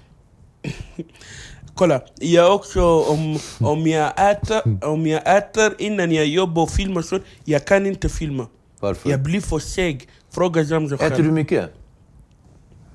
Kolla, 1.76 2.02
jag 2.20 2.56
också 2.56 3.04
om, 3.04 3.40
om, 3.60 3.88
jag 3.88 4.32
äter, 4.32 4.86
om 4.86 5.08
jag 5.08 5.38
äter 5.38 5.76
innan 5.78 6.12
jag 6.12 6.26
jobbar 6.26 6.64
och 6.64 6.70
filmar 6.70 7.02
så, 7.02 7.20
jag 7.46 7.66
kan 7.66 7.86
inte 7.86 8.10
filma. 8.10 8.48
Varför? 8.80 9.10
Jag 9.10 9.24
blir 9.24 9.42
för 9.42 9.60
seg. 9.60 10.08
Fråga 10.30 10.66
Zamza 10.66 10.98
själv. 10.98 11.14
Äter 11.14 11.24
du 11.24 11.32
mycket? 11.32 11.70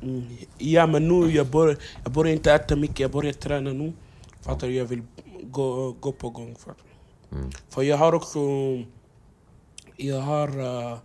Mm. 0.03 0.25
Ja 0.59 0.87
men 0.87 1.09
nu 1.09 1.31
jag 1.31 1.47
börjar, 1.47 1.77
jag 2.05 2.13
börjar 2.13 2.33
inte 2.33 2.53
äta 2.53 2.77
mycket, 2.77 3.01
jag 3.01 3.11
börjar 3.11 3.33
träna 3.33 3.73
nu. 3.73 3.93
Fattar 4.41 4.67
du? 4.67 4.75
Jag 4.75 4.85
vill 4.85 5.03
gå, 5.43 5.93
gå 6.01 6.13
på 6.13 6.31
gång. 6.31 6.57
För, 6.59 6.75
Mm. 7.33 7.51
för 7.69 7.83
jag 7.83 7.97
har 7.97 8.15
också 8.15 8.39
jag 9.97 10.21
har, 10.21 10.49
eh, 10.49 10.99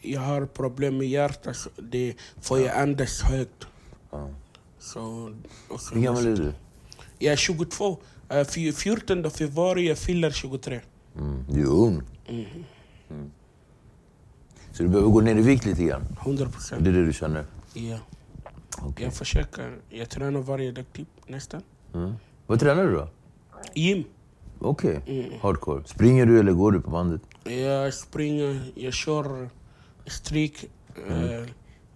jag 0.00 0.20
har 0.20 0.46
problem 0.46 0.98
med 0.98 1.08
hjärtat. 1.08 1.56
Det, 1.76 2.14
för 2.40 2.58
jag 2.58 2.76
andas 2.76 3.22
högt. 3.22 3.66
Ja. 4.10 4.28
Så, 4.78 5.32
och 5.68 5.80
så 5.80 5.94
Hur 5.94 6.02
gammal 6.02 6.26
är 6.26 6.36
du? 6.36 6.52
Jag 7.18 7.32
är 7.32 7.36
22. 7.36 7.98
Uh, 8.34 8.72
14 8.72 9.30
februari 9.30 9.88
jag 9.88 9.98
fyller 9.98 10.30
23. 10.30 10.80
Mm. 11.18 11.44
Du 11.48 11.60
är 11.62 11.66
ung. 11.66 12.02
Mm. 12.28 12.44
Mm. 13.10 13.30
Så 14.72 14.82
du 14.82 14.88
behöver 14.88 15.08
gå 15.10 15.20
ner 15.20 15.36
i 15.36 15.42
vikt 15.42 15.64
lite 15.64 15.84
grann? 15.84 16.02
100 16.22 16.44
Det 16.44 16.50
procent. 16.52 16.86
är 16.86 16.92
det 16.92 17.06
du 17.06 17.12
känner? 17.12 17.44
Ja. 17.74 17.98
Okej. 18.82 19.04
Jag 19.04 19.14
försöker. 19.14 19.78
Jag 19.88 20.08
tränar 20.10 20.40
varje 20.40 20.72
dag 20.72 20.84
typ, 20.92 21.08
nästan. 21.26 21.62
Mm. 21.94 22.14
Vad 22.46 22.60
tränar 22.60 22.84
du 22.84 22.92
då? 22.94 23.08
Gym. 23.74 24.04
Okej. 24.58 25.00
Mm. 25.06 25.40
Hardcore. 25.40 25.84
Springer 25.84 26.26
du 26.26 26.40
eller 26.40 26.52
går 26.52 26.72
du 26.72 26.80
på 26.80 26.90
bandet? 26.90 27.20
Jag 27.44 27.94
springer, 27.94 28.60
jag 28.74 28.92
kör 28.92 29.50
stryk, 30.06 30.64
eh, 31.08 31.44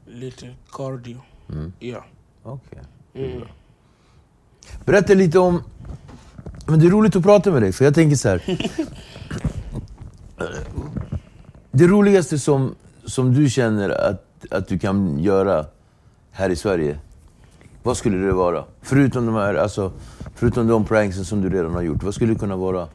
lite 0.07 0.55
cardio. 0.73 1.21
Mm. 1.53 1.73
Ja. 1.79 2.05
Okej. 2.43 2.79
Mm. 3.15 3.43
Berätta 4.85 5.15
lite 5.15 5.39
om... 5.39 5.63
Men 6.67 6.81
det 6.81 6.87
är 6.87 6.91
roligt 6.91 7.17
att 7.17 7.23
prata 7.23 7.51
med 7.51 7.63
dig, 7.63 7.73
för 7.73 7.85
jag 7.85 7.95
tänker 7.95 8.17
så 8.17 8.29
här. 8.29 8.43
Det 11.71 11.87
roligaste 11.87 12.39
som, 12.39 12.75
som 13.05 13.35
du 13.35 13.51
känner 13.51 13.91
att, 13.91 14.25
att 14.51 14.69
du 14.69 14.79
kan 14.79 15.19
göra 15.19 15.67
här 16.31 16.51
i 16.51 16.57
Sverige, 16.57 16.99
vad 17.83 17.97
skulle 17.97 18.19
det 18.27 18.33
vara? 18.33 18.65
Förutom 18.83 19.27
de 19.27 19.35
här, 19.35 19.55
alltså, 19.55 19.93
förutom 20.35 20.67
de 20.67 20.85
pranksen 20.85 21.25
som 21.25 21.41
du 21.41 21.51
redan 21.51 21.75
har 21.75 21.83
gjort, 21.83 22.03
vad 22.03 22.15
skulle 22.15 22.33
det 22.33 22.39
kunna 22.39 22.57
vara? 22.57 22.89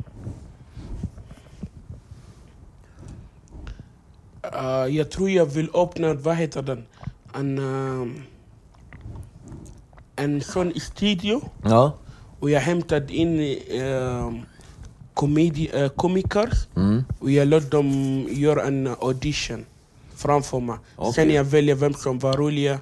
Eh, 4.41 4.95
jag 4.95 5.11
tror 5.11 5.29
jag 5.29 5.45
vill 5.45 5.69
öppna, 5.73 6.13
vad 6.13 6.35
heter 6.35 6.61
den? 6.61 6.85
En, 7.33 7.57
ehm, 7.57 8.21
en 10.15 10.41
sån 10.41 10.73
studio. 10.79 11.41
Ja. 11.63 11.93
Och 12.39 12.49
jag 12.49 12.59
hämtade 12.59 13.13
in 13.13 13.39
uh, 13.39 14.33
komedi, 15.13 15.71
uh, 15.75 15.87
komiker 15.87 16.49
Mm. 16.75 17.03
och 17.19 17.31
jag 17.31 17.47
låt 17.47 17.71
dem 17.71 17.89
göra 18.29 18.63
en 18.63 18.87
audition 19.01 19.65
framför 20.15 20.59
mig. 20.59 20.75
Okej. 20.95 21.13
Sen 21.13 21.29
jag 21.33 21.43
väljer 21.43 21.75
vem 21.75 21.93
som 21.93 22.19
var 22.19 22.33
roliga, 22.37 22.79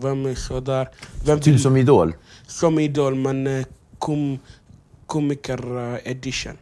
vem 0.00 0.26
är 0.26 0.34
sådär. 0.34 0.88
Vem 1.26 1.40
Typ 1.40 1.60
som 1.60 1.76
Idol? 1.76 2.14
som 2.46 2.78
Idol, 2.78 3.14
men 3.14 3.46
uh, 3.46 3.64
kom, 3.98 4.38
komiker 5.06 5.76
uh, 5.76 5.98
edition. 6.04 6.58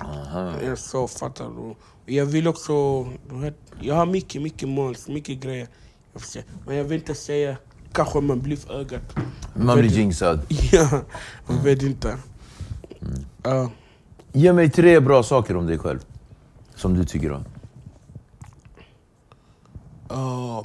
Aha. 0.00 0.52
Så 0.76 1.08
fattar 1.08 1.44
du. 1.44 1.74
Jag 2.14 2.26
vill 2.26 2.48
också, 2.48 3.02
du 3.30 3.38
vet, 3.40 3.56
jag 3.80 3.94
har 3.94 4.06
mycket, 4.06 4.42
mycket 4.42 4.68
mål, 4.68 4.94
mycket 5.08 5.40
grejer. 5.40 5.68
Men 6.66 6.76
jag 6.76 6.84
vill 6.84 6.98
inte 6.98 7.14
säga, 7.14 7.56
kanske 7.92 8.20
man 8.20 8.40
blir 8.40 8.56
för 8.56 8.80
ögat. 8.80 9.02
Man 9.54 9.78
blir 9.78 9.90
jinxad. 9.90 10.40
Ja, 10.72 11.02
jag 11.48 11.54
vet 11.54 11.82
inte. 11.82 12.16
Ja. 13.42 13.70
Ge 14.32 14.52
mig 14.52 14.70
tre 14.70 15.00
bra 15.00 15.22
saker 15.22 15.56
om 15.56 15.66
dig 15.66 15.78
själv. 15.78 15.98
Som 16.74 16.94
du 16.94 17.04
tycker 17.04 17.32
om. 17.32 17.44
Ja. 20.08 20.64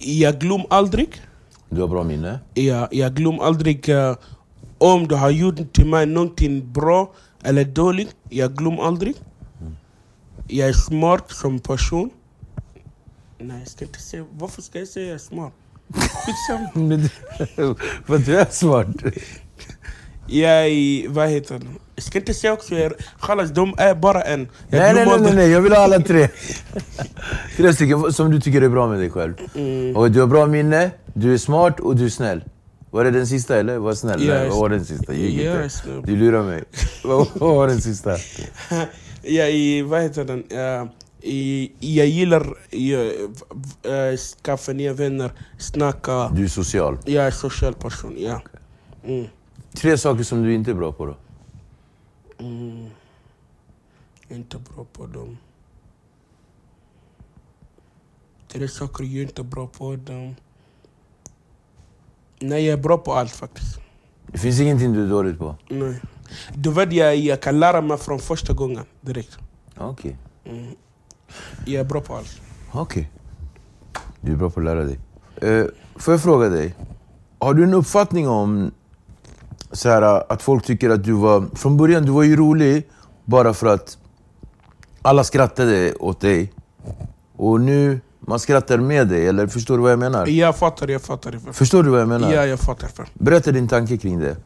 jag 0.00 0.40
glömmer 0.40 0.66
aldrig. 0.70 1.22
Du 1.68 1.80
har 1.80 1.88
bra 1.88 2.04
minne. 2.04 2.40
Jag, 2.54 2.88
jag 2.90 3.14
glömmer 3.14 3.42
aldrig 3.42 3.88
eh, 3.88 4.16
om 4.78 5.08
du 5.08 5.14
har 5.14 5.30
gjort 5.30 5.72
till 5.72 5.86
mig 5.86 6.06
någonting 6.06 6.72
bra 6.72 7.12
eller 7.42 7.64
dåligt. 7.64 8.16
Jag 8.28 8.56
glömmer 8.56 8.82
aldrig. 8.82 9.14
Jag 10.48 10.68
är 10.68 10.72
smart 10.72 11.30
som 11.30 11.58
person. 11.58 12.10
Nej, 13.46 13.58
jag 13.58 13.68
ska 13.68 13.84
inte 13.84 14.00
säga. 14.00 14.24
Varför 14.32 14.62
ska 14.62 14.78
jag 14.78 14.88
säga 14.88 15.06
jag 15.06 15.14
är 15.14 15.18
smart? 15.18 15.52
Skitsamma. 15.94 17.08
För 18.06 18.18
du 18.18 18.38
är 18.38 18.46
smart. 18.50 18.86
Jag 20.26 20.66
är, 20.66 21.08
vad 21.08 21.28
heter 21.28 21.58
det? 21.58 21.66
Jag 21.94 22.04
ska 22.04 22.18
inte 22.18 22.34
säga 22.34 22.52
också, 22.52 22.74
jag, 22.74 22.92
chalas, 23.18 23.50
de 23.50 23.74
är 23.78 23.94
bara 23.94 24.22
en. 24.22 24.48
Jag 24.68 24.80
Nej, 24.80 24.94
nej, 24.94 25.06
nej, 25.06 25.20
nej, 25.20 25.34
nej, 25.34 25.50
jag 25.50 25.60
vill 25.60 25.72
ha 25.72 25.78
alla 25.78 26.00
tre. 26.00 26.28
Tre 27.56 27.72
stycken 27.72 28.12
som 28.12 28.30
du 28.30 28.40
tycker 28.40 28.62
är 28.62 28.68
bra 28.68 28.88
med 28.88 28.98
dig 28.98 29.10
själv. 29.10 29.34
Mm. 29.54 29.96
Och 29.96 30.10
du 30.10 30.20
har 30.20 30.26
bra 30.26 30.46
minne, 30.46 30.90
du 31.14 31.34
är 31.34 31.38
smart 31.38 31.80
och 31.80 31.96
du 31.96 32.04
är 32.04 32.08
snäll. 32.08 32.44
Var 32.90 33.04
det 33.04 33.10
den 33.10 33.26
sista 33.26 33.56
eller? 33.56 33.78
Var 33.78 33.94
snäll? 33.94 34.18
Nej, 34.18 34.28
är 34.28 34.48
vad 34.48 34.58
var 34.58 34.68
den 34.68 34.84
sista? 34.84 35.14
Ljug 35.14 35.40
är 35.46 35.64
inte. 35.64 36.00
Du 36.04 36.16
lurar 36.16 36.42
mig. 36.42 36.64
vad 37.04 37.28
var 37.36 37.68
den 37.68 37.80
sista? 37.80 38.16
jag, 39.22 39.48
är, 39.50 39.82
vad 39.82 40.02
heter 40.02 40.24
den? 40.24 40.44
Eh, 40.50 40.90
i- 41.26 41.72
jag 41.96 42.06
gillar 42.06 42.56
jag, 42.70 43.06
uh, 43.12 44.16
skaffa 44.16 44.72
nya 44.72 44.92
vänner, 44.92 45.32
snacka. 45.58 46.28
Du 46.28 46.44
är 46.44 46.48
social. 46.48 46.98
Jag 47.04 47.26
är 47.26 47.30
social 47.30 47.74
person, 47.74 48.14
ja. 48.18 48.42
Mm. 49.04 49.26
Tre 49.72 49.98
saker 49.98 50.22
som 50.24 50.42
du 50.42 50.54
inte 50.54 50.70
är 50.70 50.74
bra 50.74 50.92
på 50.92 51.06
då? 51.06 51.16
Mm. 52.38 52.86
Inte 54.28 54.58
bra 54.58 54.84
på 54.92 55.06
dem. 55.06 55.38
Tre 58.48 58.68
saker 58.68 59.04
jag 59.04 59.14
är 59.16 59.22
inte 59.22 59.42
bra 59.42 59.66
på 59.66 59.96
dem. 59.96 60.34
Nej, 62.40 62.64
jag 62.66 62.78
är 62.78 62.82
bra 62.82 62.98
på 62.98 63.12
allt 63.14 63.32
faktiskt. 63.32 63.78
Det 64.26 64.38
finns 64.38 64.60
ingenting 64.60 64.92
du 64.92 65.04
är 65.04 65.08
dålig 65.08 65.38
på? 65.38 65.56
Nej. 65.68 66.00
Du 66.54 66.70
vet, 66.70 66.92
jag, 66.92 67.16
jag 67.16 67.42
kan 67.42 67.60
lära 67.60 67.80
mig 67.80 67.98
från 67.98 68.18
första 68.18 68.52
gången 68.52 68.84
direkt. 69.00 69.38
Okej. 69.76 70.16
Mm. 70.44 70.66
Jag 71.64 71.80
är 71.80 71.84
bra 71.84 72.00
på 72.00 72.16
allt. 72.16 72.40
Okej. 72.72 73.10
Du 74.20 74.32
är 74.32 74.36
bra 74.36 74.50
på 74.50 74.60
att 74.60 74.64
lära 74.64 74.84
dig. 74.84 74.98
Eh, 75.36 75.64
får 75.96 76.14
jag 76.14 76.22
fråga 76.22 76.48
dig? 76.48 76.74
Har 77.38 77.54
du 77.54 77.64
en 77.64 77.74
uppfattning 77.74 78.28
om 78.28 78.70
så 79.72 79.88
här, 79.88 80.32
att 80.32 80.42
folk 80.42 80.64
tycker 80.64 80.90
att 80.90 81.04
du 81.04 81.12
var... 81.12 81.44
Från 81.54 81.76
början, 81.76 82.02
du 82.02 82.12
var 82.12 82.22
ju 82.22 82.36
rolig 82.36 82.88
bara 83.24 83.54
för 83.54 83.66
att 83.66 83.98
alla 85.02 85.24
skrattade 85.24 85.94
åt 85.94 86.20
dig. 86.20 86.52
Och 87.36 87.60
nu, 87.60 88.00
man 88.20 88.40
skrattar 88.40 88.78
med 88.78 89.08
dig, 89.08 89.26
eller 89.26 89.46
förstår 89.46 89.76
du 89.76 89.82
vad 89.82 89.92
jag 89.92 89.98
menar? 89.98 90.26
Jag 90.26 90.56
fattar, 90.56 90.88
jag 90.88 91.02
fattar. 91.02 91.52
Förstår 91.52 91.82
du 91.82 91.90
vad 91.90 92.00
jag 92.00 92.08
menar? 92.08 92.32
Ja, 92.32 92.46
jag 92.46 92.60
fattar. 92.60 92.90
Berätta 93.14 93.52
din 93.52 93.68
tanke 93.68 93.96
kring 93.96 94.18
det. 94.18 94.36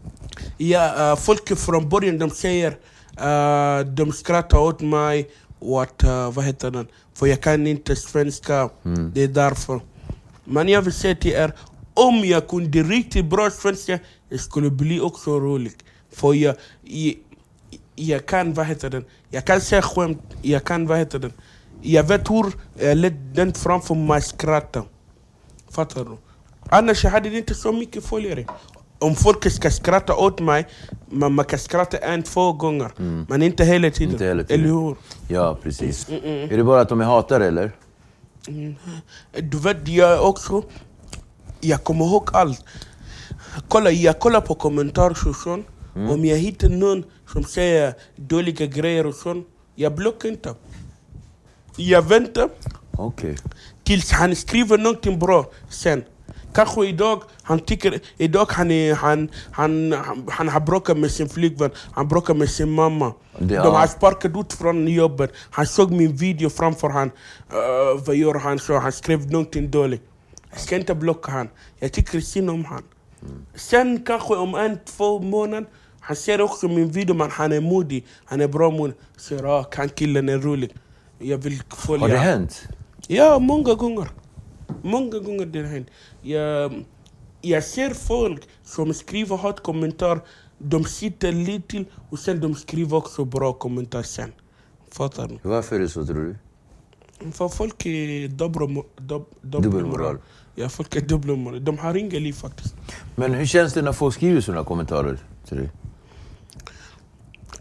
Ja, 0.57 1.13
uh, 1.13 1.17
folk 1.17 1.59
från 1.59 1.89
början 1.89 2.19
de 2.19 2.31
säger, 2.31 2.71
uh, 2.71 3.87
de 3.87 4.13
skrattar 4.13 4.59
åt 4.59 4.81
mig 4.81 5.31
och 5.59 6.05
uh, 6.05 6.31
vad 6.33 6.45
heter 6.45 6.71
den, 6.71 6.87
för 7.15 7.27
jag 7.27 7.41
kan 7.41 7.67
inte 7.67 7.97
svenska, 7.97 8.71
Mm. 8.85 9.13
det 9.15 9.23
är 9.23 9.29
därför. 9.29 9.81
Men 10.45 10.69
jag 10.69 10.83
vill 10.83 10.93
säga 10.93 11.15
till 11.17 11.33
er, 11.33 11.53
om 11.95 12.25
jag 12.25 12.49
kunde 12.49 12.83
riktigt 12.83 13.25
bra 13.25 13.51
svenska, 13.51 13.99
jag 14.29 14.41
skulle 14.41 14.71
bli 14.71 15.01
också 15.01 15.41
rolig. 15.41 15.73
För 16.13 16.35
jag, 16.35 16.57
jag, 16.83 17.15
jag 17.95 18.27
kan, 18.27 18.55
vad 18.55 18.67
heter 18.67 18.91
den, 18.91 19.05
jag 19.31 19.45
kan 19.45 19.61
säga 19.61 19.83
skämt, 19.83 20.23
jag 20.43 20.65
kan, 20.65 20.87
vad 20.87 20.99
heter 20.99 21.19
den, 21.19 21.33
jag 21.83 22.05
vet 22.05 22.31
hur 22.31 22.53
jag 22.79 22.97
lät 22.97 23.35
den 23.35 23.55
framför 23.55 23.95
mig 23.95 24.23
skratta. 24.23 24.85
Fattar 25.71 26.05
du? 26.05 26.17
Annars 26.71 27.05
hade 27.05 27.29
jag 27.29 27.39
inte 27.39 27.55
så 27.55 27.73
mycket 27.73 28.05
följare. 28.05 28.47
Om 28.99 29.15
folk 29.15 29.51
ska 29.53 29.71
skratta 29.71 30.15
åt 30.15 30.41
mig, 30.41 30.67
man, 31.11 31.33
man 31.33 31.45
kan 31.45 31.59
skratta 31.59 31.97
en, 31.97 32.23
två 32.23 32.53
gånger. 32.53 32.91
Men 33.29 33.43
inte 33.43 33.65
hela 33.65 33.91
tiden. 33.91 34.05
Mm. 34.05 34.13
Inte 34.15 34.25
hela 34.25 34.45
tiden. 34.45 34.61
Eller 34.61 34.75
hur? 34.75 34.97
Ja, 35.29 35.59
precis. 35.63 36.09
Är 36.09 36.57
det 36.57 36.65
bara 36.65 36.81
att 36.81 36.89
de 36.89 37.01
är 37.01 37.05
hatare 37.05 37.47
eller? 37.47 37.73
Du 39.41 39.59
vet, 39.59 39.89
jag 39.89 40.29
också, 40.29 40.63
jag 41.61 41.85
kommer 41.85 42.05
ihåg 42.05 42.29
allt. 42.33 42.65
Kolla, 43.69 43.91
jag 43.91 44.19
kollar 44.19 44.41
på 44.41 44.55
kommentarer 44.55 45.29
och 45.29 45.37
sånt. 45.37 45.67
Om 45.95 46.25
jag 46.25 46.37
hittar 46.37 46.69
någon 46.69 47.05
som 47.33 47.45
säger 47.45 47.95
dåliga 48.17 48.67
grejer 48.67 49.07
och 49.07 49.15
sånt, 49.15 49.47
jag 49.75 49.95
blockar 49.95 50.29
inte. 50.29 50.55
Jag 51.77 52.03
väntar 52.03 52.49
Okej. 52.93 53.37
tills 53.85 54.11
han 54.13 54.37
skriver 54.37 54.79
någonting 54.79 55.19
bra 55.19 55.51
sen. 55.69 56.05
Kanske 56.53 56.87
idag, 56.87 57.23
han 57.43 57.61
tycker, 57.61 58.01
idag 58.17 58.47
han, 58.51 58.71
är, 58.71 58.95
han, 58.95 59.29
han, 59.51 59.93
han, 59.93 60.27
han 60.31 60.49
har 60.49 60.61
bråkat 60.61 60.99
med 60.99 61.11
sin 61.11 61.29
flickvän, 61.29 61.71
han 61.93 62.09
bråkar 62.09 62.35
med 62.35 62.51
sin 62.51 62.71
mamma. 62.71 63.13
De 63.39 63.57
har 63.57 63.87
sparkat 63.87 64.37
ut 64.37 64.53
från 64.53 64.89
jobbet. 64.89 65.33
Han 65.51 65.67
såg 65.67 65.91
min 65.91 66.17
video 66.17 66.51
framför 66.51 66.89
han. 66.89 67.09
Uh, 67.09 68.05
vad 68.07 68.17
gör 68.17 68.35
han? 68.35 68.59
Så 68.59 68.79
han 68.79 68.93
skrev 68.93 69.31
någonting 69.31 69.71
dåligt. 69.71 70.03
Jag 70.51 70.61
ska 70.61 70.77
inte 70.77 70.95
blocka 70.95 71.33
han. 71.33 71.49
Jag 71.79 71.93
tycker 71.93 72.21
synd 72.21 72.51
om 72.51 72.65
han. 72.65 72.83
Sen 73.55 74.05
kanske 74.07 74.35
om 74.35 74.55
en, 74.55 74.79
två 74.85 75.19
månader, 75.19 75.67
han 76.01 76.17
ser 76.17 76.41
också 76.41 76.69
min 76.69 76.91
video 76.91 77.15
men 77.15 77.31
han 77.31 77.53
är 77.53 77.61
modig. 77.61 78.07
Han 78.25 78.41
är 78.41 78.49
bra 78.49 78.71
modig. 78.71 78.95
Säger 79.17 79.45
ah, 79.45 79.65
kan 79.65 79.89
killen 79.89 80.29
är 80.29 80.39
rolig. 80.39 80.75
Jag 81.19 81.39
vill 81.39 81.63
följa. 81.77 82.01
Har 82.01 82.09
det 82.09 82.19
hänt? 82.19 82.69
Ja, 83.07 83.39
många 83.39 83.75
gånger. 83.75 84.09
Många 84.83 85.19
gånger 85.19 85.47
det 85.47 85.59
har 85.59 85.67
hänt. 85.67 85.89
Jag, 86.23 86.85
jag 87.41 87.65
ser 87.65 87.91
folk 87.95 88.43
som 88.65 88.95
skriver 88.95 89.37
hatkommentarer, 89.37 90.21
de 90.59 90.85
sitter 90.85 91.33
lite 91.33 91.85
och 92.11 92.19
sen 92.19 92.41
de 92.41 92.55
skriver 92.55 92.97
också 92.97 93.25
bra 93.25 93.53
kommentarer 93.53 94.03
sen. 94.03 94.33
Fattar 94.91 95.29
du? 95.29 95.39
Varför 95.43 95.77
är 95.77 95.81
det 95.81 95.89
så 95.89 96.07
tror 96.07 96.17
du? 96.25 96.37
För 97.33 97.49
folk 97.49 97.87
är 97.87 98.29
dubbelmoral. 98.29 98.87
Dub, 98.97 99.25
Dubbelmoral. 99.43 100.19
Ja, 100.55 100.69
folk 100.69 100.97
är 100.97 101.01
dubbelmoral. 101.01 101.65
De 101.65 101.79
har 101.79 101.95
inga 101.97 102.19
liv 102.19 102.33
faktiskt. 102.33 102.75
Men 103.17 103.35
hur 103.35 103.47
känns 103.47 103.75
det 103.75 103.83
när 103.83 103.93
folk 103.93 104.15
skriver 104.15 104.41
sådana 104.41 104.65
kommentarer 104.65 105.19
till 105.49 105.57
dig? 105.57 105.71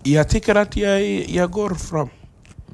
Jag 0.03 0.29
tycker 0.29 0.55
att 0.55 0.75
jag, 0.77 1.01
jag 1.29 1.51
går 1.51 1.75
fram. 1.75 2.09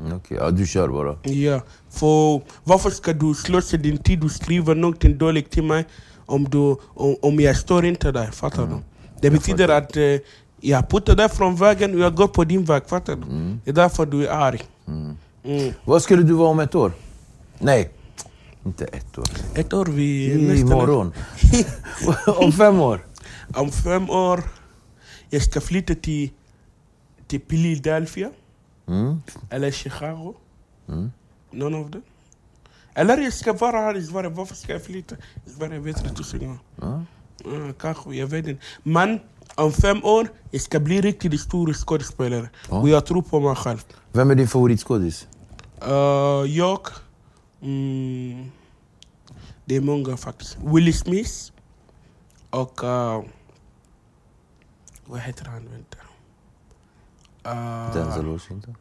Mm, 0.05 0.17
Okej, 0.17 0.37
ja, 0.37 0.51
du 0.51 0.67
kör 0.67 0.87
bara. 0.87 1.17
Ja, 1.23 1.61
för 1.89 2.41
varför 2.63 2.89
ska 2.89 3.13
du 3.13 3.33
slösa 3.33 3.77
din 3.77 3.97
tid 3.97 4.23
och 4.23 4.31
skriva 4.31 4.73
någonting 4.73 5.17
dåligt 5.17 5.51
till 5.51 5.63
mig 5.63 5.85
om, 6.25 6.43
du, 6.49 6.75
om, 6.83 7.15
om 7.21 7.39
jag 7.39 7.57
står 7.57 7.85
inte 7.85 8.11
där? 8.11 8.31
Fattar 8.31 8.67
du? 8.67 8.75
Det 9.21 9.29
betyder 9.29 9.69
att 9.69 9.97
eh, 9.97 10.03
jag 10.61 10.89
puttar 10.89 11.15
dig 11.15 11.29
från 11.29 11.55
vägen 11.55 11.93
och 11.93 11.99
jag 11.99 12.15
går 12.15 12.27
på 12.27 12.43
din 12.43 12.65
väg. 12.65 12.83
Fattar 12.87 13.15
du? 13.15 13.21
Det 13.63 13.69
är 13.69 13.73
därför 13.73 14.05
du 14.05 14.27
är 14.27 14.31
arg. 14.31 14.61
Mm. 14.87 15.73
Vad 15.85 16.01
skulle 16.01 16.23
du 16.23 16.33
vara 16.33 16.49
om 16.49 16.59
ett 16.59 16.75
år? 16.75 16.91
Nej, 17.59 17.89
inte 18.65 18.85
ett 18.85 19.17
år. 19.17 19.25
Ett 19.55 19.73
år 19.73 19.85
vi... 19.85 20.31
I 20.31 20.47
nästan- 20.47 20.69
morgon. 20.69 21.13
om 22.37 22.51
fem 22.51 22.79
år? 22.79 23.05
Om 23.55 23.71
fem 23.71 24.09
år, 24.09 24.43
jag 25.29 25.41
ska 25.41 25.61
flytta 25.61 25.95
till, 25.95 26.29
till 27.27 27.39
Philadelphia 27.39 28.29
Mm. 28.87 29.21
eller 29.49 29.71
Chicago. 29.71 30.33
Någon 31.51 31.75
av 31.75 31.89
dem. 31.89 32.01
Eller 32.93 33.17
jag 33.17 33.33
ska 33.33 33.53
vara 33.53 33.77
här 33.77 33.97
i 33.97 34.03
Sverige. 34.03 34.29
Varför 34.29 34.55
ska 34.55 34.73
jag 34.73 34.83
flytta? 34.83 35.15
I 35.45 35.49
Sverige 35.49 35.79
vet 35.79 36.05
jag 36.05 36.15
tusen 36.15 36.39
gånger. 36.39 36.59
Ja. 36.75 37.03
Ja, 37.45 37.73
kanske, 37.79 38.15
jag 38.15 38.27
vet 38.27 38.47
inte. 38.47 38.63
Men 38.83 39.19
om 39.55 39.71
fem 39.71 40.03
år, 40.03 40.27
jag 40.51 40.61
ska 40.61 40.79
bli 40.79 41.01
riktigt 41.01 41.41
stor 41.41 41.73
skådespelare. 41.73 42.49
Och 42.69 42.89
jag 42.89 43.05
tror 43.05 43.21
på 43.21 43.39
mig 43.39 43.55
själv. 43.55 43.83
Vem 44.11 44.31
är 44.31 44.35
din 44.35 44.47
favoritskådis? 44.47 45.27
Uh, 45.87 45.93
jag... 46.47 46.79
Mm, 47.61 48.51
det 49.65 49.75
är 49.75 49.81
många 49.81 50.17
faktiskt. 50.17 50.57
Will 50.63 50.93
Smith 50.93 51.31
och... 52.49 52.83
Uh, 52.83 53.23
vad 55.05 55.19
heter 55.19 55.45
han? 55.45 55.69
Vänta. 55.71 55.97
Uh, 57.45 57.93
Denzel 57.93 58.25
Washington? 58.25 58.75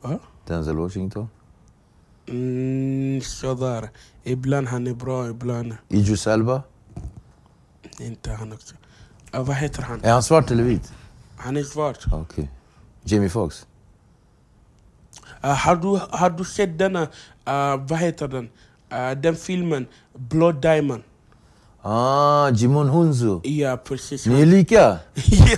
Va? 0.00 0.18
Denzel 0.46 0.76
Washington? 0.76 1.28
Mm, 2.26 3.20
sådär. 3.20 3.88
Ibland 4.22 4.68
han 4.68 4.86
är 4.86 4.94
bra, 4.94 5.28
ibland 5.28 5.76
Idris 5.88 6.26
Elba? 6.26 6.62
inte 7.98 8.32
han 8.32 8.52
också. 8.52 8.74
Uh, 9.34 9.42
vad 9.42 9.56
heter 9.56 9.82
han? 9.82 10.04
Är 10.04 10.12
han 10.12 10.22
svart 10.22 10.50
eller 10.50 10.62
vit? 10.62 10.92
Han 11.36 11.56
är 11.56 11.62
svart. 11.62 12.04
Okej. 12.12 12.50
Jamie 13.04 13.28
Foxx? 13.28 13.66
Uh, 15.44 15.50
har, 15.50 15.76
du, 15.76 15.88
Ah, 21.84 22.50
Jimon 22.50 22.88
Hunzo. 22.88 23.40
Ja, 23.44 23.76
precis. 23.84 24.26
Ni 24.26 24.42
är 24.42 24.46
lika? 24.46 24.98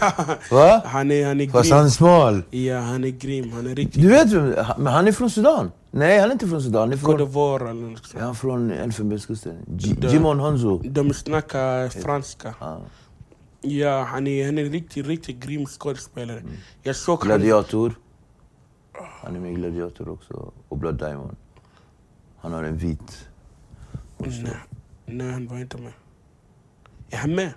ja. 0.01 0.13
Va? 0.51 0.83
Han 0.87 1.11
är, 1.11 1.27
han 1.27 1.41
är 1.41 1.49
Fast 1.49 1.65
grym. 1.69 1.77
han 1.77 1.87
är 1.87 1.91
smal. 1.91 2.43
Ja, 2.51 2.79
han 2.79 3.05
är 3.05 3.09
grym. 3.09 3.53
Han 3.53 3.67
är 3.67 3.75
riktigt... 3.75 4.03
Du 4.03 4.09
vet 4.09 4.33
vem? 4.33 4.55
han- 4.65 4.83
Men 4.83 4.93
han 4.93 5.09
är 5.09 5.13
från 5.13 5.31
Sudan? 5.31 5.71
Nej, 5.91 6.19
han 6.21 6.29
är 6.29 6.33
inte 6.33 6.49
från 6.49 6.63
Sudan. 6.63 6.81
Han 6.81 6.93
är 6.93 6.97
Cote 6.97 7.19
från... 7.19 7.29
d'Ivoire 7.29 7.71
eller 7.71 7.83
något 7.91 8.07
sånt. 8.07 8.15
Är 8.23 8.27
han 8.27 8.35
från 8.35 8.71
Elfenbenskusten? 8.71 9.57
Jimon 10.13 10.41
Hunzo. 10.41 10.79
De 10.85 11.15
snackar 11.15 11.89
franska. 11.89 12.55
Ah. 12.59 12.77
Ja, 13.61 14.03
han 14.03 14.27
är, 14.27 14.45
han 14.47 14.59
är 14.59 14.65
riktigt, 14.65 15.07
riktigt 15.07 15.41
grym 15.45 15.67
skådespelare. 15.67 16.39
Mm. 16.39 16.53
Jag 16.83 16.97
såg 16.97 17.19
han... 17.19 17.27
Gladiator. 17.29 17.95
Han 19.23 19.37
är 19.37 19.41
med 19.41 19.53
i 19.53 19.55
Gladiator 19.55 20.09
också. 20.09 20.53
Och 20.69 20.79
Blood 20.79 20.99
Diamond. 20.99 21.37
Han 22.41 22.53
har 22.53 22.63
en 22.65 22.77
vit. 22.77 23.29
Nej, 24.19 24.57
nej, 25.07 25.31
han 25.33 25.47
var 25.47 25.59
inte 25.59 25.77
med. 25.79 25.93
Är 27.15 27.19
han 27.19 27.35
med? 27.35 27.53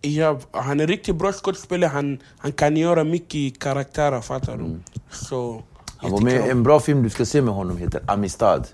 Ja, 0.00 0.40
han 0.50 0.80
är 0.80 0.86
riktigt 0.86 1.16
bra 1.16 1.32
skådespelare. 1.32 1.88
Han, 1.88 2.18
han 2.38 2.52
kan 2.52 2.76
göra 2.76 3.04
mycket 3.04 3.58
karaktärer, 3.58 4.20
fattar 4.20 4.56
du? 4.56 4.80
Så... 5.10 5.50
Mm. 5.50 5.62
Han 5.96 6.10
jag 6.10 6.18
var 6.18 6.20
med 6.20 6.46
i 6.46 6.50
en 6.50 6.62
bra 6.62 6.80
film 6.80 7.02
du 7.02 7.10
ska 7.10 7.24
se 7.24 7.42
med 7.42 7.54
honom 7.54 7.76
heter 7.76 8.00
Amistad. 8.06 8.64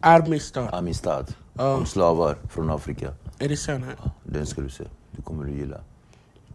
Armistad. 0.00 0.68
Amistad. 0.72 1.26
Ja. 1.54 1.74
Om 1.74 1.86
slavar 1.86 2.36
från 2.50 2.70
Afrika. 2.70 3.14
Är 3.38 3.48
det 3.48 3.56
sant? 3.56 3.84
Ja, 4.04 4.10
Den 4.24 4.46
ska 4.46 4.60
du 4.60 4.70
se. 4.70 4.84
Det 5.10 5.22
kommer 5.22 5.44
du 5.44 5.52
gilla. 5.52 5.80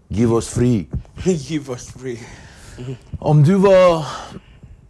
Give 0.07 0.35
us 0.35 0.47
free. 0.47 0.87
Give 1.25 1.71
us 1.71 1.87
free. 1.87 2.19
Om 3.19 3.43
du 3.43 3.55
var... 3.55 4.05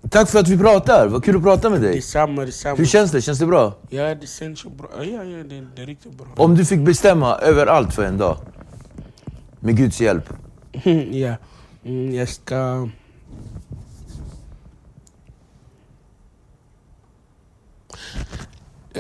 Tack 0.10 0.30
för 0.30 0.40
att 0.40 0.48
vi 0.48 0.58
pratar. 0.58 1.08
Vad 1.08 1.24
kul 1.24 1.36
att 1.36 1.44
prata 1.44 1.70
med 1.70 1.82
dig. 1.82 1.96
Detsamma, 1.96 2.46
detsamma. 2.46 2.76
Hur 2.76 2.86
känns 2.86 3.12
det? 3.12 3.22
Känns 3.22 3.40
det 3.40 3.46
bra? 3.46 3.74
Ja, 3.90 4.16
det 4.16 4.28
känns 4.28 4.66
bra. 4.66 4.90
Ja, 4.98 5.04
ja 5.04 5.24
det, 5.24 5.68
det 5.76 5.82
är 5.82 5.86
riktigt 5.86 6.14
bra. 6.18 6.28
Om 6.36 6.56
du 6.56 6.66
fick 6.66 6.80
bestämma 6.80 7.36
över 7.36 7.68
allt 7.68 7.94
för 7.94 8.04
en 8.04 8.18
dag. 8.18 8.38
Med 9.60 9.78
Guds 9.78 10.02
hjälp. 10.02 10.30
ja. 11.12 11.36
Mm, 11.86 12.14
jag 12.16 12.30
ska... 12.30 12.90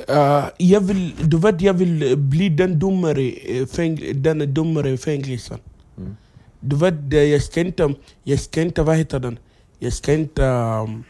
Uh, 0.10 0.46
jag 0.58 0.82
vill, 0.82 1.13
du 1.30 1.38
vet, 1.38 1.62
jag 1.62 1.74
vill 1.74 2.17
bli 2.17 2.50
den 2.50 2.80
domare, 2.80 3.22
fäng- 3.65 4.13
den 4.13 4.54
domare 4.54 4.89
i 4.89 4.98
fängelsen. 4.98 5.60
Du 6.60 6.76
vet, 6.76 7.13
jag 7.32 7.43
ska 7.43 7.62
inte, 7.62 7.93
jag 8.24 8.39
ska 8.39 8.62
inte, 8.62 8.84
vad 8.84 8.98
heter 8.98 9.20
den? 9.20 9.39
Jag 9.80 9.94
ska 9.94 10.13
inte, 10.13 10.44
um, 10.44 11.04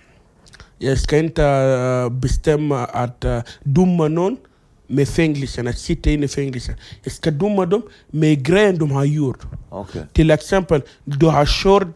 jag 0.77 0.97
ska 0.97 1.17
inte 1.17 1.43
uh, 1.43 2.09
bestämma 2.09 2.85
att 2.85 3.25
uh, 3.25 3.39
döma 3.63 4.07
någon 4.07 4.37
med 4.87 5.07
fängelsen, 5.07 5.67
att 5.67 5.77
sitta 5.77 6.09
inne 6.09 6.25
i 6.25 6.27
fängelsen. 6.27 6.75
Jag 7.03 7.13
ska 7.13 7.31
döma 7.31 7.65
dem 7.65 7.81
med 8.07 8.45
grejen 8.45 8.79
de 8.79 8.91
har 8.91 9.05
gjort. 9.05 9.45
Okej. 9.69 10.01
Till 10.13 10.31
exempel, 10.31 10.81
du 11.03 11.25
har 11.25 11.45
kört, 11.45 11.87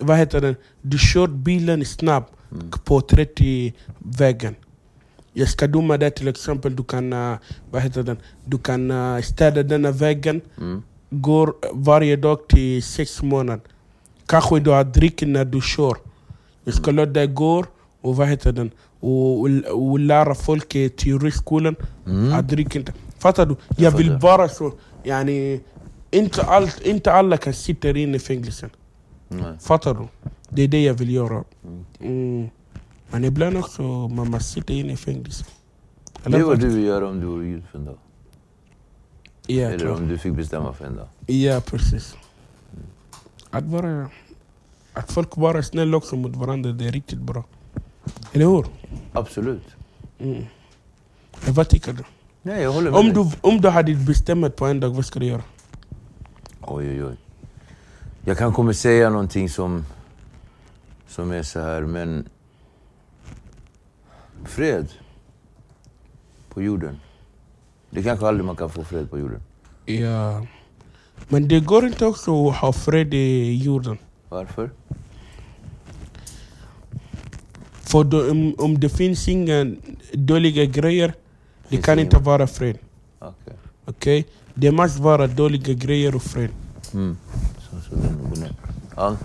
vad 0.00 0.16
heter 0.18 0.40
det, 0.40 0.54
du 0.82 0.96
kört 1.00 1.30
bilen 1.30 1.84
snabbt 1.84 2.32
på 2.84 3.00
30 3.00 3.74
vägen. 3.98 4.54
Jag 5.32 5.48
ska 5.48 5.66
döma 5.66 5.96
dig 5.96 6.10
till 6.10 6.28
exempel, 6.28 6.76
du 6.76 6.84
kan, 6.84 7.12
uh, 7.12 7.36
vad 7.70 7.82
heter 7.82 8.02
den, 8.02 8.18
du 8.44 8.58
kan 8.58 8.90
uh, 8.90 9.20
städa 9.20 9.62
denna 9.62 9.90
vägen, 9.90 10.40
går 11.10 11.54
varje 11.72 12.16
dag 12.16 12.48
till 12.48 12.82
sex 12.82 13.22
månader. 13.22 13.60
Kanske 14.26 14.60
du 14.60 14.70
har 14.70 14.84
druckit 14.84 15.28
när 15.28 15.44
du 15.44 15.60
kör. 15.60 15.96
Jag 16.66 16.74
ska 16.74 16.90
låta 16.90 17.10
dig 17.10 17.26
gå 17.26 17.64
och 18.00 18.16
vad 18.16 18.28
heter 18.28 18.52
den, 18.52 18.70
och, 19.00 19.40
och, 19.40 19.48
och 19.90 19.98
lära 19.98 20.34
folk 20.34 20.74
i 20.74 20.88
teoriskolan 20.88 21.76
att 22.32 22.48
dricka 22.48 22.78
inte. 22.78 22.92
Fattar 23.18 23.46
du? 23.46 23.56
Jag, 23.76 23.90
vill 23.90 24.06
fattar. 24.06 24.20
bara 24.20 24.48
så, 24.48 24.72
yani, 25.04 25.60
inte, 26.10 26.42
allt, 26.42 26.80
inte 26.80 27.12
alla 27.12 27.36
kan 27.36 27.52
sitta 27.52 27.88
inne 27.90 28.16
i 28.16 28.18
fängelsen. 28.18 28.70
Nej. 29.28 29.58
Fattar 29.60 29.94
du? 29.94 30.30
Det 30.48 30.62
är 30.62 30.68
det 30.68 30.82
jag 30.82 30.94
vill 30.94 31.10
göra. 31.10 31.44
Mm. 32.00 32.48
Men 33.10 33.24
ibland 33.24 33.56
också, 33.56 33.82
man 34.08 34.30
måste 34.30 34.52
sitta 34.52 34.72
inne 34.72 34.92
i 34.92 34.96
fängelse. 34.96 35.44
Det 36.24 36.36
är 36.36 36.42
vad 36.42 36.60
du 36.60 36.68
vill 36.68 36.84
göra 36.84 37.08
om 37.08 37.20
du 37.20 37.26
vore 37.26 37.44
Gud 37.44 37.62
för 37.70 37.78
en 37.78 37.84
dag. 37.84 37.98
Ja, 39.46 39.68
Eller 39.68 39.78
klart. 39.78 39.98
om 39.98 40.08
du 40.08 40.18
fick 40.18 40.32
bestämma 40.32 40.72
för 40.72 40.84
en 40.84 40.96
dag. 40.96 41.08
Ja, 41.26 41.60
precis. 41.66 42.16
Att, 43.50 43.64
vara, 43.64 44.10
att 44.96 45.12
folk 45.12 45.34
bara 45.36 45.58
är 45.58 45.62
snälla 45.62 45.96
också 45.96 46.16
mot 46.16 46.36
varandra, 46.36 46.72
det 46.72 46.84
är 46.88 46.92
riktigt 46.92 47.18
bra. 47.18 47.44
Eller 48.32 48.46
hur? 48.46 48.66
Absolut. 49.12 49.66
Mm. 50.18 50.46
Eh, 51.46 51.54
Vad 51.54 51.68
tycker 51.68 51.92
du? 51.92 52.04
Nej, 52.42 52.62
jag 52.62 52.72
håller 52.72 52.90
med 52.90 53.00
Om 53.00 53.12
du, 53.12 53.30
om 53.40 53.60
du 53.60 53.68
hade 53.68 53.94
bestämt 53.94 54.56
på 54.56 54.66
en 54.66 54.80
dag, 54.80 54.90
vad 54.90 55.06
ska 55.06 55.18
du 55.20 55.26
göra? 55.26 55.42
Oj, 56.60 56.88
oj, 56.88 57.04
oj. 57.04 57.16
Jag 58.24 58.38
kan 58.38 58.52
kommer 58.52 58.72
säga 58.72 59.10
någonting 59.10 59.48
som, 59.48 59.84
som 61.08 61.30
är 61.32 61.42
så 61.42 61.60
här, 61.60 61.82
men... 61.82 62.28
Fred 64.44 64.88
på 66.48 66.62
jorden. 66.62 67.00
Det 67.90 68.02
kanske 68.02 68.26
aldrig 68.26 68.44
man 68.44 68.56
kan 68.56 68.70
få 68.70 68.84
fred 68.84 69.10
på 69.10 69.18
jorden. 69.18 69.42
Ja. 69.86 70.46
Men 71.28 71.48
det 71.48 71.60
går 71.60 71.86
inte 71.86 72.06
också 72.06 72.48
att 72.48 72.56
ha 72.56 72.72
fred 72.72 73.14
i 73.14 73.54
jorden. 73.64 73.98
Varför? 74.28 74.70
För 77.72 78.04
då, 78.04 78.30
om, 78.30 78.54
om 78.58 78.80
det 78.80 78.88
finns 78.88 79.28
inga 79.28 79.74
dåliga 80.12 80.64
grejer, 80.64 81.14
det 81.68 81.76
kan 81.76 81.98
inte 81.98 82.18
vara 82.18 82.46
fred. 82.46 82.78
Okej. 83.18 83.54
Okej? 83.84 84.26
Det 84.54 84.70
måste 84.70 85.02
vara 85.02 85.26
dåliga 85.26 85.74
grejer 85.74 86.16
och 86.16 86.22
fred. 86.22 86.50
Mm. 86.94 87.16
Ja. 88.96 89.16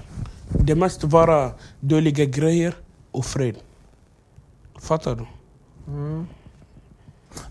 Det 0.49 0.76
måste 0.76 1.08
vara 1.08 1.52
dåliga 1.80 2.26
grejer 2.26 2.74
och 3.12 3.26
fred. 3.26 3.56
Fattar 4.80 5.16
du? 5.16 5.26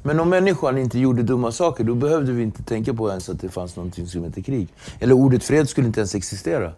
Men 0.03 0.21
om 0.21 0.29
människan 0.29 0.79
inte 0.79 0.99
gjorde 0.99 1.23
dumma 1.23 1.53
saker, 1.53 1.85
då 1.85 1.95
behövde 1.95 2.33
vi 2.33 2.43
inte 2.43 2.63
tänka 2.63 2.95
på 2.95 3.11
ens 3.11 3.29
att 3.29 3.41
det 3.41 3.49
fanns 3.49 3.77
någonting 3.77 4.07
som 4.07 4.25
heter 4.25 4.43
krig. 4.43 4.69
Eller 4.99 5.15
ordet 5.15 5.45
fred 5.45 5.69
skulle 5.69 5.87
inte 5.87 6.01
ens 6.01 6.15
existera. 6.15 6.73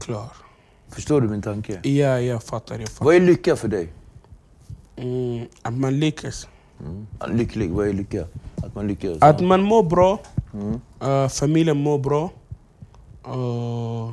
Klar. 0.00 0.32
Förstår 0.88 1.20
du 1.20 1.28
min 1.28 1.42
tanke? 1.42 1.80
Ja, 1.88 2.20
jag 2.20 2.42
fattar. 2.42 2.78
Jag 2.78 2.88
fattar. 2.88 3.04
Vad 3.04 3.14
är 3.14 3.20
lycka 3.20 3.56
för 3.56 3.68
dig? 3.68 3.92
Mm, 4.96 5.46
att 5.62 5.74
man 5.74 6.00
lyckas. 6.00 6.48
Mm. 6.80 7.06
Lycklig, 7.38 7.70
vad 7.70 7.88
är 7.88 7.92
lycka? 7.92 8.26
Att 8.56 8.74
man 8.74 8.86
lyckas? 8.88 9.18
Att 9.22 9.40
man 9.40 9.62
mår 9.62 9.82
bra, 9.82 10.18
Mm. 10.54 10.80
eh, 11.00 11.28
familjen 11.28 11.76
mår 11.82 11.98
bra. 11.98 12.30
och 13.22 14.12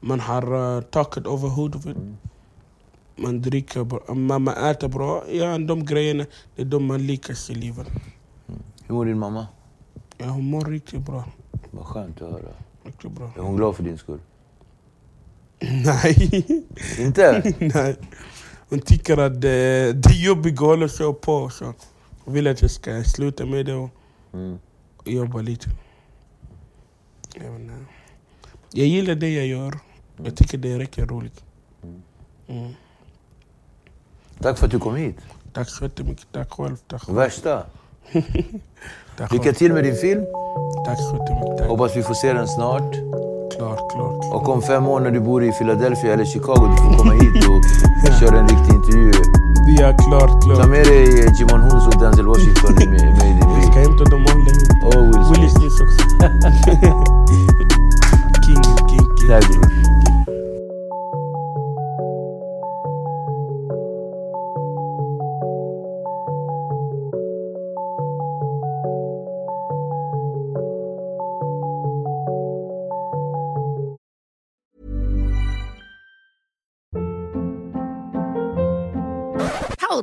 man 0.00 0.20
har 0.20 0.54
uh, 0.54 0.80
taket 0.82 1.26
över 1.26 1.48
huvudet. 1.48 1.96
Man 3.16 3.42
dricker 3.42 3.84
bra, 3.84 4.14
man, 4.14 4.42
man 4.42 4.54
äter 4.56 4.88
bra. 4.88 5.24
Ja, 5.32 5.58
de 5.58 5.84
grejerna, 5.86 6.24
det 6.56 6.62
är 6.62 6.66
de 6.66 6.84
man 6.86 7.06
lyckas 7.06 7.50
i 7.50 7.54
livet. 7.54 7.86
Hur 8.86 8.94
mår 8.94 9.04
din 9.04 9.18
mamma? 9.18 9.46
Ja, 10.18 10.26
hon 10.26 10.44
mår 10.44 10.64
riktigt 10.64 11.00
bra. 11.00 11.24
Vad 11.70 11.84
skönt 11.86 12.22
att 12.22 12.30
höra. 12.32 12.48
Riktigt 12.84 13.10
bra. 13.10 13.30
Är 13.36 13.40
hon 13.40 13.56
glad 13.56 13.76
för 13.76 13.82
din 13.82 13.98
skull? 13.98 14.18
Nej. 15.84 16.46
Inte? 16.98 17.52
Nej. 17.58 17.96
Hon 18.68 18.80
tycker 18.80 19.16
att 19.16 19.40
det, 19.40 19.92
det 19.92 20.08
är 20.08 20.24
jobbigt 20.26 20.54
att 20.54 20.58
hålla 20.66 20.88
så 20.88 21.12
på. 21.14 21.50
Så 21.50 21.74
hon 22.24 22.34
vill 22.34 22.46
att 22.46 22.62
jag 22.62 22.70
ska 22.70 23.04
sluta 23.04 23.46
med 23.46 23.66
det 23.66 23.74
och 23.74 23.90
Mm. 24.34 24.58
jobba 25.04 25.40
lite. 25.40 25.70
Jag, 27.34 27.56
inte. 27.60 27.74
jag 28.72 28.86
gillar 28.86 29.14
det 29.14 29.28
jag 29.34 29.46
gör. 29.46 29.78
Jag 30.24 30.36
tycker 30.36 30.58
det 30.58 30.72
är 30.72 30.78
riktigt 30.78 31.10
roligt. 31.10 31.44
Mm. 32.48 32.72
Tack 34.40 34.58
för 34.58 34.66
att 34.66 34.72
du 34.72 34.78
kom 34.78 34.96
hit. 34.96 35.16
Tack 35.52 35.68
så 35.70 35.84
jättemycket. 35.84 36.26
Tack 36.32 36.50
själv. 36.52 36.76
Tack 36.88 37.02
själv. 37.02 37.16
Värsta. 37.18 37.66
Lycka 39.30 39.52
till 39.52 39.72
med 39.72 39.84
din 39.84 39.96
film. 39.96 40.24
Tack 40.86 40.98
så 40.98 41.16
jättemycket. 41.20 41.58
Tack. 41.58 41.68
Hoppas 41.68 41.96
vi 41.96 42.02
får 42.02 42.14
se 42.14 42.32
den 42.32 42.48
snart. 42.48 42.94
Klart, 43.56 43.78
klart. 43.92 44.14
Och 44.32 44.48
om 44.48 44.62
fem 44.62 44.86
år 44.86 45.00
när 45.00 45.10
du 45.10 45.20
bor 45.20 45.44
i 45.44 45.52
Philadelphia 45.52 46.12
eller 46.14 46.24
Chicago, 46.24 46.66
du 46.70 46.76
får 46.82 46.98
komma 46.98 47.12
hit 47.12 47.44
och 47.48 48.12
köra 48.20 48.38
en 48.40 48.48
riktig 48.48 48.74
intervju. 48.74 49.12
Ja, 49.80 49.96
klart, 50.08 50.30
Ta 50.42 50.54
klart. 50.54 50.68
med 50.68 50.84
dig 50.86 51.28
Jimon 51.38 51.60
Huns 51.60 51.86
och 51.86 52.00
Denzel 52.02 52.26
Washington 52.26 52.72
i 52.82 52.86
din 52.86 52.94
Jag 52.94 53.62
ska 53.62 53.72
bil. 53.72 53.84
hämta 53.84 54.04
dem 54.04 54.22
Will 55.30 55.43